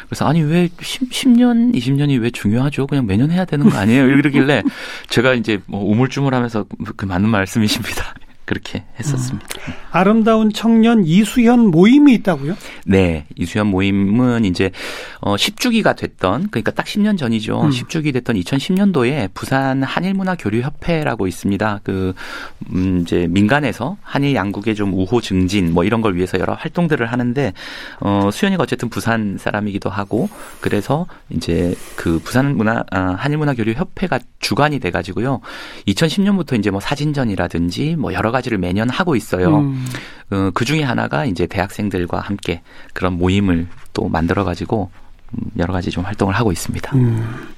그래서 0.07 0.27
아니 0.27 0.43
왜 0.43 0.69
10, 0.81 1.11
10년, 1.11 1.75
20년이 1.75 2.21
왜 2.21 2.31
중요하죠? 2.31 2.87
그냥 2.87 3.07
매년 3.07 3.31
해야 3.31 3.45
되는 3.47 3.69
거 3.71 3.79
아니에요? 3.79 4.05
이러길래 4.07 4.63
제가 5.09 5.33
이제 5.35 5.61
뭐 5.67 5.83
우물쭈물하면서 5.91 6.67
그 6.97 7.07
맞는 7.07 7.29
말씀이십니다. 7.31 8.15
그렇게 8.45 8.85
했었습니다. 8.99 9.47
아름다운 9.91 10.53
청년 10.53 11.05
이수현 11.05 11.69
모임이 11.69 12.13
있다고요? 12.15 12.57
네, 12.85 13.27
이수연 13.37 13.69
모임은 13.69 14.45
이제 14.45 14.71
어 15.21 15.37
10주기가 15.37 15.97
됐던 15.97 16.49
그러니까 16.51 16.73
딱 16.73 16.85
10년 16.87 17.17
전이죠. 17.17 17.63
음. 17.63 17.71
10주기 17.71 18.13
됐던 18.13 18.37
2010년도에 18.37 19.31
부산 19.33 19.83
한일문화 19.83 20.37
교류 20.37 20.61
협회라고 20.61 21.27
있습니다. 21.27 21.81
그 21.85 22.13
음, 22.73 23.01
이제 23.03 23.27
민간에서 23.31 23.97
한일 24.03 24.35
양국의 24.35 24.75
좀 24.75 24.93
우호 24.93 25.21
증진 25.21 25.73
뭐 25.73 25.85
이런 25.85 26.03
걸 26.03 26.17
위해서 26.17 26.39
여러 26.39 26.55
활동들을 26.55 27.07
하는데 27.07 27.53
어 28.01 28.31
수연이가 28.33 28.63
어쨌든 28.65 28.91
부산 28.91 29.39
사람이기도 29.39 29.89
하고 29.89 30.29
그래서 30.61 31.07
이제 31.31 31.75
그 31.97 32.19
부산 32.19 32.57
문화 32.57 32.85
아, 32.91 33.15
한일문화 33.19 33.55
교류 33.55 33.73
협회가 33.73 34.19
주관이 34.41 34.81
돼 34.81 34.91
가지고요. 34.91 35.41
2010년부터 35.89 36.59
이제 36.59 36.71
뭐 36.71 36.81
사진전이라든지 36.81 37.97
뭐 37.97 38.13
여러 38.13 38.34
가지를 38.35 38.59
매년 38.59 38.91
하고 38.91 39.17
있어요. 39.17 39.61
음. 39.61 39.87
어, 40.31 40.51
그 40.53 40.65
중에 40.65 40.83
하나가 40.83 41.25
이제 41.25 41.47
대학생들과 41.47 42.21
함께 42.21 42.61
그런 42.93 43.15
모임을 43.15 43.67
또 43.95 44.09
만들어 44.09 44.45
가지고 44.45 44.91
여러 45.57 45.73
가지 45.73 45.91
좀 45.91 46.05
활동을 46.05 46.35
하고 46.35 46.53
있습니다. 46.53 46.97
음, 46.97 47.49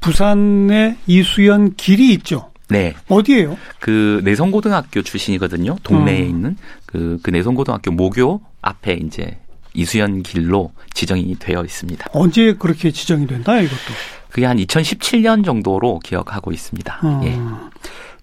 부산에 0.00 0.96
이수연 1.06 1.74
길이 1.76 2.12
있죠. 2.14 2.50
네. 2.68 2.94
어디예요? 3.08 3.56
그 3.80 4.20
내성고등학교 4.24 5.02
출신이거든요. 5.02 5.76
동네에 5.82 6.22
음. 6.22 6.28
있는 6.28 6.56
그, 6.86 7.18
그 7.22 7.30
내성고등학교 7.30 7.90
모교 7.90 8.40
앞에 8.62 8.94
이제 8.94 9.38
이수연 9.74 10.22
길로 10.22 10.72
지정이 10.94 11.36
되어 11.38 11.64
있습니다. 11.64 12.06
언제 12.12 12.54
그렇게 12.54 12.90
지정이 12.90 13.26
된다 13.26 13.58
이것도? 13.60 13.94
그게 14.30 14.46
한 14.46 14.56
2017년 14.56 15.44
정도로 15.44 15.98
기억하고 16.00 16.52
있습니다. 16.52 17.00
음. 17.04 17.20
예. 17.24 17.38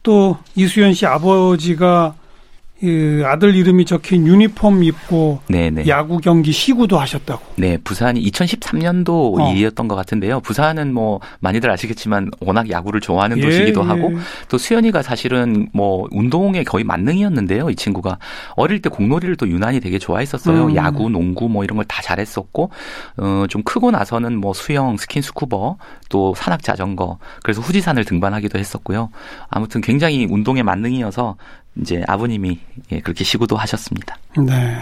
또 0.04 0.38
이수연 0.56 0.94
씨 0.94 1.06
아버지가 1.06 2.16
그 2.80 3.24
아들 3.26 3.56
이름이 3.56 3.86
적힌 3.86 4.26
유니폼 4.26 4.84
입고 4.84 5.42
네네. 5.50 5.88
야구 5.88 6.20
경기 6.20 6.52
시구도 6.54 6.98
하셨다고. 6.98 7.42
네, 7.58 7.78
부산이 7.84 8.22
2013년도 8.32 9.40
어. 9.40 9.52
일이었던 9.52 9.88
것 9.90 9.96
같은데요. 9.96 10.40
부산은 10.40 10.94
뭐 10.94 11.20
많이들 11.42 11.70
아시겠지만 11.70 12.32
워낙 12.40 12.70
야구를 12.70 13.02
좋아하는 13.02 13.38
예, 13.40 13.42
도시기도 13.42 13.84
예. 13.84 13.88
하고 13.88 14.14
또 14.48 14.58
수연이가 14.58 15.02
사실은 15.02 15.68
뭐 15.74 16.08
운동에 16.12 16.64
거의 16.64 16.86
만능이었는데요. 16.86 17.70
이 17.70 17.76
친구가 17.76 18.20
어릴 18.56 18.82
때 18.82 18.90
공놀이를 18.90 19.36
또 19.36 19.48
유난히 19.48 19.80
되게 19.82 20.00
좋아했었어요. 20.00 20.68
음. 20.68 20.76
야구, 20.76 21.10
농구 21.10 21.50
뭐 21.50 21.64
이런 21.66 21.76
걸 21.76 21.90
다 21.90 22.02
잘했었고 22.04 22.70
어, 23.18 23.46
좀 23.50 23.64
크고 23.64 23.92
나서는 23.92 24.38
뭐 24.38 24.54
수영, 24.54 24.96
스킨스쿠버 24.96 25.78
또 26.10 26.34
산악 26.36 26.64
자전거 26.64 27.18
그래서 27.44 27.62
후지산을 27.62 28.06
등반하기도 28.06 28.58
했었고요. 28.58 29.10
아무튼 29.50 29.82
굉장히 29.82 30.26
운동에 30.30 30.64
만능이어서 30.64 31.36
이제 31.82 32.04
아버님이 32.08 32.60
예, 32.92 33.00
그렇게 33.00 33.24
시구도 33.24 33.56
하셨습니다. 33.56 34.18
네. 34.38 34.78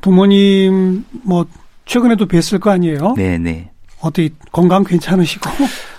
부모님 0.00 1.04
뭐 1.22 1.46
최근에도 1.84 2.26
뵀을 2.26 2.60
거 2.60 2.70
아니에요? 2.70 3.14
네, 3.16 3.38
네. 3.38 3.70
어떻게 4.00 4.30
건강 4.52 4.84
괜찮으시고? 4.84 5.50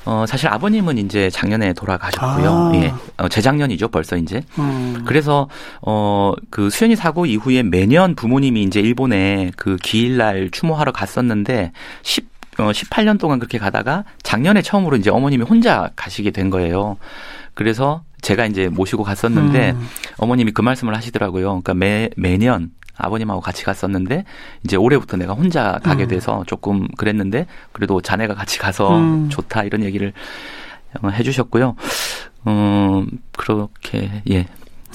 어 0.06 0.26
사실 0.28 0.48
아버님은 0.48 0.98
이제 1.00 1.30
작년에 1.30 1.74
돌아가셨고요. 1.74 2.50
아. 2.50 2.72
예, 2.76 2.94
어, 3.18 3.28
재작년이죠 3.28 3.90
벌써 3.90 4.16
이제. 4.16 4.42
음. 4.60 5.04
그래서 5.06 5.50
어그 5.82 6.70
수연이 6.70 6.96
사고 6.96 7.26
이후에 7.26 7.64
매년 7.64 8.16
부모님이 8.16 8.64
이제 8.64 8.80
일본에 8.80 9.52
그 9.58 9.76
기일날 9.78 10.50
추모하러 10.52 10.92
갔었는데 10.92 11.72
10 12.04 12.38
어, 12.60 12.72
18년 12.72 13.20
동안 13.20 13.40
그렇게 13.40 13.58
가다가 13.58 14.04
작년에 14.24 14.62
처음으로 14.62 14.98
이제 14.98 15.10
어머님이 15.10 15.44
혼자 15.44 15.92
가시게 15.96 16.32
된 16.32 16.50
거예요. 16.50 16.98
그래서 17.54 18.04
제가 18.22 18.46
이제 18.46 18.68
모시고 18.68 19.04
갔었는데 19.04 19.72
음. 19.72 19.88
어머님이 20.18 20.52
그 20.52 20.62
말씀을 20.62 20.96
하시더라고요. 20.96 21.48
그러니까 21.48 21.74
매 21.74 22.10
매년 22.18 22.72
아버님하고 22.98 23.42
같이 23.42 23.64
갔었는데 23.64 24.26
이제 24.64 24.76
올해부터 24.76 25.18
내가 25.18 25.34
혼자 25.34 25.80
가게 25.84 26.04
음. 26.04 26.08
돼서 26.08 26.44
조금 26.48 26.88
그랬는데 26.98 27.46
그래도 27.72 28.02
자네가 28.02 28.34
같이 28.34 28.60
가서 28.60 28.98
음. 28.98 29.30
좋다 29.30 29.64
이런 29.64 29.84
얘기를 29.84 30.14
어, 31.02 31.10
해주셨고요. 31.10 31.76
음 32.48 33.08
그렇게 33.34 34.24
예 34.30 34.48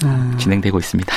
음. 0.03 0.35
진행되고 0.37 0.77
있습니다. 0.77 1.13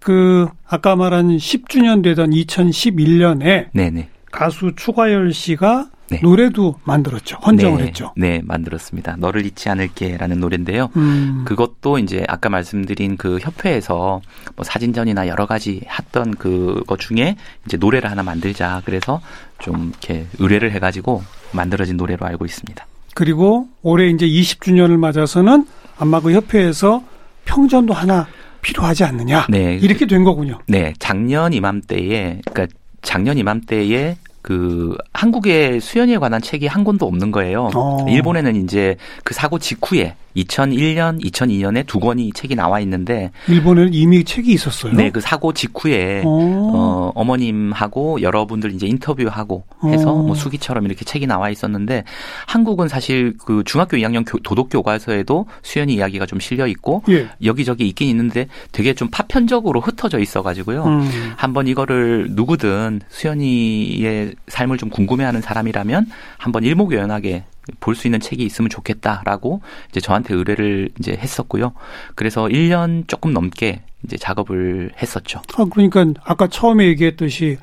그 0.00 0.48
아까 0.66 0.96
말한 0.96 1.36
10주년 1.36 2.02
되던 2.02 2.30
2011년에 2.30 3.68
네네. 3.72 4.08
가수 4.30 4.72
추가열 4.76 5.32
씨가 5.32 5.88
네. 6.10 6.20
노래도 6.22 6.76
만들었죠. 6.84 7.38
헌정을 7.44 7.78
네, 7.78 7.86
했죠. 7.86 8.12
네, 8.16 8.42
만들었습니다. 8.44 9.16
너를 9.16 9.46
잊지 9.46 9.68
않을게라는 9.68 10.38
노래인데요. 10.38 10.90
음. 10.96 11.44
그것도 11.46 11.98
이제 11.98 12.24
아까 12.28 12.48
말씀드린 12.48 13.16
그 13.16 13.38
협회에서 13.40 14.20
뭐 14.56 14.64
사진전이나 14.64 15.28
여러 15.28 15.46
가지 15.46 15.80
했던 15.88 16.34
그거 16.34 16.96
중에 16.96 17.36
이제 17.66 17.76
노래를 17.76 18.10
하나 18.10 18.22
만들자. 18.22 18.82
그래서 18.84 19.20
좀 19.58 19.90
이렇게 19.90 20.26
의뢰를 20.38 20.72
해가지고 20.72 21.22
만들어진 21.52 21.96
노래로 21.96 22.26
알고 22.26 22.44
있습니다. 22.44 22.86
그리고 23.14 23.68
올해 23.82 24.08
이제 24.08 24.26
20주년을 24.26 24.98
맞아서는 24.98 25.66
아마 25.98 26.20
그 26.20 26.32
협회에서 26.32 27.02
평전도 27.44 27.94
하나 27.94 28.26
필요하지 28.62 29.04
않느냐. 29.04 29.46
네. 29.50 29.74
이렇게 29.80 30.06
된 30.06 30.24
거군요. 30.24 30.58
네. 30.66 30.94
작년 30.98 31.52
이맘때에, 31.52 32.40
그러니까 32.44 32.66
작년 33.02 33.38
이맘때에 33.38 34.16
그 34.44 34.94
한국의 35.14 35.80
수연이에 35.80 36.18
관한 36.18 36.42
책이 36.42 36.66
한 36.66 36.84
권도 36.84 37.06
없는 37.06 37.30
거예요. 37.30 37.70
어. 37.74 38.04
일본에는 38.06 38.62
이제 38.62 38.96
그 39.24 39.32
사고 39.32 39.58
직후에 39.58 40.16
2001년, 40.36 41.22
2002년에 41.24 41.86
두 41.86 42.00
권이 42.00 42.32
책이 42.32 42.54
나와 42.54 42.80
있는데 42.80 43.30
일본에는 43.48 43.94
이미 43.94 44.24
책이 44.24 44.52
있었어요. 44.52 44.92
네, 44.92 45.10
그 45.10 45.20
사고 45.20 45.52
직후에 45.52 46.22
어, 46.24 46.28
어 46.28 47.12
어머님하고 47.14 48.20
여러분들 48.20 48.72
이제 48.74 48.86
인터뷰하고 48.86 49.64
해서 49.84 50.12
어. 50.12 50.22
뭐 50.22 50.34
수기처럼 50.34 50.84
이렇게 50.86 51.04
책이 51.04 51.26
나와 51.26 51.50
있었는데 51.50 52.04
한국은 52.46 52.88
사실 52.88 53.34
그 53.38 53.62
중학교 53.64 53.96
2학년 53.96 54.24
도덕 54.42 54.68
교과서에도 54.70 55.46
수연이 55.62 55.94
이야기가 55.94 56.26
좀 56.26 56.40
실려 56.40 56.66
있고 56.66 57.02
예. 57.08 57.28
여기저기 57.44 57.86
있긴 57.88 58.08
있는데 58.08 58.48
되게 58.72 58.94
좀 58.94 59.08
파편적으로 59.10 59.80
흩어져 59.80 60.18
있어 60.18 60.42
가지고요. 60.42 60.84
음. 60.84 61.32
한번 61.36 61.68
이거를 61.68 62.28
누구든 62.30 63.00
수연이의 63.08 64.33
삶을 64.48 64.78
좀 64.78 64.90
궁금해하는 64.90 65.40
사람이라면 65.40 66.06
한번 66.38 66.64
일목요연하게 66.64 67.44
볼 67.80 67.94
수 67.94 68.06
있는 68.06 68.20
책이 68.20 68.44
있으면 68.44 68.68
좋겠다라고 68.68 69.62
이제 69.90 70.00
저한테 70.00 70.34
의뢰를 70.34 70.90
이제 70.98 71.12
했었고요. 71.12 71.72
그래서 72.14 72.44
1년 72.44 73.08
조금 73.08 73.32
넘게 73.32 73.82
이제 74.04 74.16
작업을 74.18 74.90
했었죠. 75.00 75.40
아, 75.56 75.64
그러니까 75.64 76.04
아까 76.24 76.46
처음에 76.46 76.86
얘기했듯이 76.86 77.56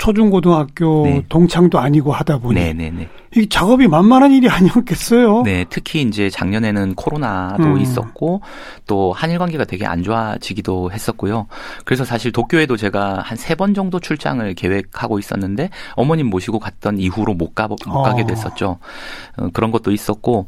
초중고등학교 0.00 1.04
네. 1.04 1.22
동창도 1.28 1.78
아니고 1.78 2.12
하다 2.12 2.38
보니 2.38 2.58
네네네. 2.58 3.08
이 3.36 3.48
작업이 3.48 3.86
만만한 3.86 4.32
일이 4.32 4.48
아니었겠어요. 4.50 5.42
네, 5.42 5.64
특히 5.68 6.00
이제 6.02 6.30
작년에는 6.30 6.94
코로나도 6.94 7.62
음. 7.64 7.80
있었고 7.80 8.40
또 8.86 9.12
한일 9.12 9.38
관계가 9.38 9.64
되게 9.66 9.86
안 9.86 10.02
좋아지기도 10.02 10.90
했었고요. 10.90 11.46
그래서 11.84 12.04
사실 12.04 12.32
도쿄에도 12.32 12.76
제가 12.76 13.20
한 13.22 13.36
세 13.36 13.54
번 13.54 13.74
정도 13.74 14.00
출장을 14.00 14.54
계획하고 14.54 15.18
있었는데 15.18 15.68
어머님 15.96 16.28
모시고 16.28 16.58
갔던 16.60 16.98
이후로 16.98 17.34
못, 17.34 17.54
가, 17.54 17.68
못 17.68 17.76
가게 17.76 18.22
어. 18.22 18.26
됐었죠. 18.26 18.78
어, 19.36 19.48
그런 19.52 19.70
것도 19.70 19.92
있었고 19.92 20.46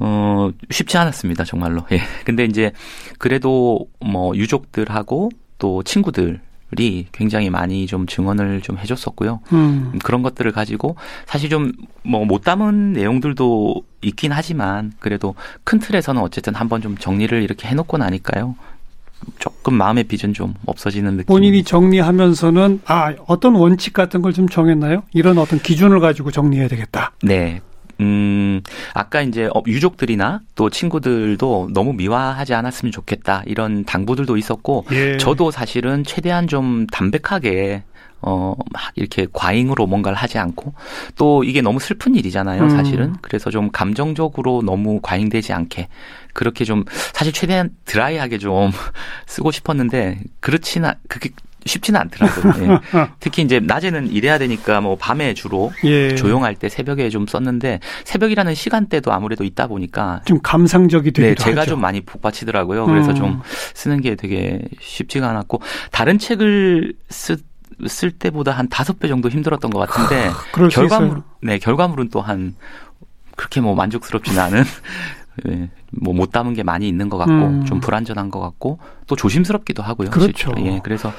어, 0.00 0.50
쉽지 0.70 0.96
않았습니다, 0.96 1.44
정말로. 1.44 1.82
예. 1.92 2.00
근데 2.24 2.44
이제 2.44 2.72
그래도 3.18 3.86
뭐 4.00 4.34
유족들하고 4.34 5.30
또 5.58 5.82
친구들 5.82 6.40
이 6.78 7.06
굉장히 7.12 7.48
많이 7.50 7.86
좀 7.86 8.06
증언을 8.06 8.60
좀 8.60 8.76
해줬었고요. 8.78 9.40
음. 9.52 9.98
그런 10.04 10.22
것들을 10.22 10.50
가지고 10.52 10.96
사실 11.26 11.48
좀 11.50 11.72
뭐 12.04 12.24
못 12.24 12.42
담은 12.44 12.92
내용들도 12.94 13.82
있긴 14.02 14.32
하지만 14.32 14.92
그래도 14.98 15.34
큰 15.64 15.78
틀에서는 15.78 16.20
어쨌든 16.22 16.54
한번 16.54 16.80
좀 16.82 16.96
정리를 16.96 17.42
이렇게 17.42 17.68
해놓고 17.68 17.96
나니까요. 17.98 18.54
조금 19.38 19.74
마음의 19.74 20.04
빚은 20.04 20.32
좀 20.32 20.54
없어지는 20.66 21.12
느낌. 21.16 21.26
본인이 21.26 21.64
정리하면서는 21.64 22.82
아 22.86 23.14
어떤 23.26 23.54
원칙 23.56 23.92
같은 23.92 24.22
걸 24.22 24.32
좀 24.32 24.48
정했나요? 24.48 25.02
이런 25.12 25.38
어떤 25.38 25.58
기준을 25.58 26.00
가지고 26.00 26.30
정리해야 26.30 26.68
되겠다. 26.68 27.12
네, 27.22 27.60
음, 28.00 28.62
아까 28.94 29.22
이제 29.22 29.46
어, 29.46 29.62
유족들이나 29.66 30.40
또 30.54 30.70
친구들도 30.70 31.70
너무 31.72 31.92
미화하지 31.92 32.54
않았으면 32.54 32.92
좋겠다 32.92 33.42
이런 33.46 33.84
당부들도 33.84 34.36
있었고 34.36 34.84
예. 34.92 35.16
저도 35.16 35.50
사실은 35.50 36.04
최대한 36.04 36.46
좀 36.46 36.86
담백하게 36.86 37.82
어, 38.20 38.54
이렇게 38.96 39.26
과잉으로 39.32 39.86
뭔가를 39.86 40.16
하지 40.18 40.38
않고 40.38 40.74
또 41.16 41.44
이게 41.44 41.60
너무 41.60 41.78
슬픈 41.78 42.16
일이잖아요, 42.16 42.64
음. 42.64 42.68
사실은. 42.68 43.14
그래서 43.22 43.50
좀 43.50 43.70
감정적으로 43.70 44.62
너무 44.62 45.00
과잉되지 45.02 45.52
않게 45.52 45.88
그렇게 46.32 46.64
좀 46.64 46.84
사실 47.14 47.32
최대한 47.32 47.70
드라이하게 47.84 48.38
좀 48.38 48.70
쓰고 49.26 49.50
싶었는데 49.50 50.20
그렇지나 50.40 50.94
그게 51.08 51.30
쉽지는 51.66 52.00
않더라고요. 52.00 52.72
예. 52.94 53.08
특히 53.20 53.42
이제 53.42 53.60
낮에는 53.60 54.10
일해야 54.10 54.38
되니까 54.38 54.80
뭐 54.80 54.96
밤에 54.96 55.34
주로 55.34 55.72
예. 55.84 56.14
조용할 56.14 56.54
때 56.54 56.68
새벽에 56.68 57.10
좀 57.10 57.26
썼는데 57.26 57.80
새벽이라는 58.04 58.54
시간대도 58.54 59.12
아무래도 59.12 59.44
있다 59.44 59.66
보니까 59.66 60.22
좀 60.24 60.38
감상적이 60.42 61.12
되기도 61.12 61.34
네, 61.34 61.34
제가 61.34 61.62
하죠. 61.62 61.72
좀 61.72 61.80
많이 61.80 62.00
복받치더라고요. 62.00 62.86
그래서 62.86 63.10
음. 63.10 63.14
좀 63.14 63.42
쓰는 63.74 64.00
게 64.00 64.14
되게 64.14 64.62
쉽지가 64.80 65.28
않았고 65.28 65.60
다른 65.90 66.18
책을 66.18 66.94
쓰, 67.10 67.36
쓸 67.86 68.10
때보다 68.10 68.52
한 68.52 68.68
다섯 68.68 68.98
배 68.98 69.08
정도 69.08 69.28
힘들었던 69.28 69.70
것 69.70 69.88
같은데 69.88 70.30
결과물 70.70 71.22
네 71.42 71.58
결과물은 71.58 72.08
또 72.10 72.20
한 72.20 72.54
그렇게 73.36 73.60
뭐 73.60 73.74
만족스럽지는 73.76 74.38
않은 74.42 74.64
예, 75.48 75.68
뭐못 75.92 76.32
담은 76.32 76.54
게 76.54 76.62
많이 76.62 76.88
있는 76.88 77.08
것 77.08 77.18
같고 77.18 77.32
음. 77.32 77.64
좀 77.64 77.80
불안전한 77.80 78.30
것 78.30 78.40
같고 78.40 78.78
또 79.06 79.16
조심스럽기도 79.16 79.82
하고요. 79.82 80.10
그렇죠. 80.10 80.52
실제로. 80.52 80.66
예, 80.66 80.80
그래서 80.82 81.12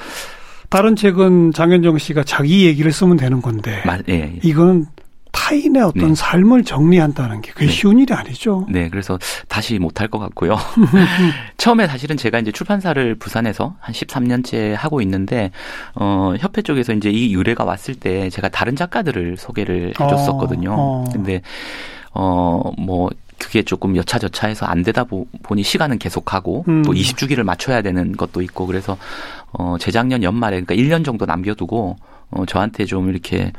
다른 0.68 0.94
책은 0.96 1.52
장현정 1.52 1.98
씨가 1.98 2.24
자기 2.24 2.66
얘기를 2.66 2.92
쓰면 2.92 3.16
되는 3.16 3.42
건데 3.42 3.82
말, 3.84 4.02
예, 4.08 4.14
예. 4.14 4.38
이건 4.42 4.86
다 5.32 5.50
타인의 5.50 5.82
어떤 5.82 6.08
네. 6.08 6.14
삶을 6.14 6.64
정리한다는 6.64 7.40
게 7.40 7.50
그게 7.52 7.66
네. 7.66 7.72
쉬운 7.72 7.98
일이 7.98 8.12
아니죠. 8.14 8.66
네, 8.68 8.88
그래서 8.88 9.18
다시 9.48 9.78
못할 9.78 10.08
것 10.08 10.18
같고요. 10.18 10.56
처음에 11.56 11.86
사실은 11.88 12.16
제가 12.16 12.38
이제 12.38 12.52
출판사를 12.52 13.14
부산에서 13.16 13.74
한 13.80 13.92
13년째 13.94 14.74
하고 14.76 15.00
있는데 15.02 15.50
어 15.94 16.34
협회 16.38 16.62
쪽에서 16.62 16.92
이제 16.92 17.10
이 17.10 17.34
유래가 17.34 17.64
왔을 17.64 17.94
때 17.94 18.30
제가 18.30 18.48
다른 18.48 18.76
작가들을 18.76 19.36
소개를 19.36 19.94
해줬었거든요. 20.00 20.70
어, 20.72 21.04
어. 21.06 21.12
근데 21.12 21.42
어 22.12 22.60
뭐 22.78 23.10
그게 23.40 23.62
조금 23.62 23.96
여차저차해서 23.96 24.66
안 24.66 24.82
되다 24.82 25.04
보, 25.04 25.26
니 25.54 25.62
시간은 25.62 25.98
계속하고 25.98 26.66
음. 26.68 26.82
또 26.82 26.92
20주기를 26.92 27.42
맞춰야 27.42 27.80
되는 27.80 28.12
것도 28.12 28.42
있고 28.42 28.66
그래서 28.66 28.98
어 29.52 29.76
재작년 29.80 30.22
연말에 30.22 30.60
그러니까 30.60 30.74
1년 30.74 31.04
정도 31.04 31.24
남겨두고 31.24 31.96
어 32.30 32.46
저한테 32.46 32.84
좀 32.84 33.08
이렇게 33.08 33.52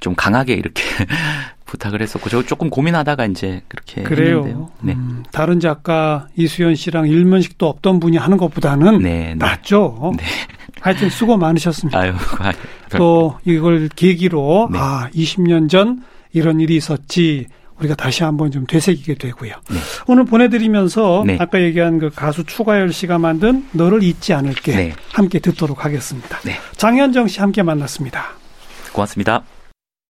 좀 0.00 0.14
강하게 0.14 0.54
이렇게 0.54 0.82
부탁을 1.64 2.02
했었고 2.02 2.28
저 2.28 2.42
조금 2.42 2.68
고민하다가 2.68 3.26
이제 3.26 3.62
그렇게 3.68 4.02
그래요. 4.02 4.38
했는데요. 4.38 4.70
네. 4.82 4.92
음, 4.94 5.22
다른 5.32 5.60
작가 5.60 6.26
이수연 6.36 6.74
씨랑 6.74 7.08
일면식도 7.08 7.66
없던 7.66 8.00
분이 8.00 8.16
하는 8.16 8.36
것보다는 8.36 8.98
네, 8.98 9.08
네. 9.08 9.34
낫죠. 9.36 10.12
네. 10.16 10.24
하여튼 10.80 11.10
수고 11.10 11.36
많으셨습니다. 11.36 11.98
아유, 11.98 12.12
또 12.96 13.38
이걸 13.44 13.88
계기로 13.88 14.68
네. 14.72 14.78
아 14.78 15.08
20년 15.14 15.68
전 15.68 16.02
이런 16.32 16.60
일이 16.60 16.76
있었지 16.76 17.46
우리가 17.78 17.94
다시 17.94 18.22
한번 18.22 18.50
좀 18.50 18.66
되새기게 18.66 19.14
되고요. 19.14 19.52
네. 19.70 19.76
오늘 20.06 20.24
보내드리면서 20.24 21.24
네. 21.26 21.36
아까 21.38 21.60
얘기한 21.60 21.98
그 21.98 22.10
가수 22.10 22.44
추가열 22.44 22.92
씨가 22.92 23.18
만든 23.18 23.66
너를 23.72 24.02
잊지 24.02 24.32
않을게 24.32 24.76
네. 24.76 24.92
함께 25.12 25.38
듣도록 25.38 25.84
하겠습니다. 25.84 26.38
네. 26.40 26.56
장현정 26.76 27.28
씨 27.28 27.40
함께 27.40 27.62
만났습니다. 27.62 28.32
고맙습니다. 28.92 29.42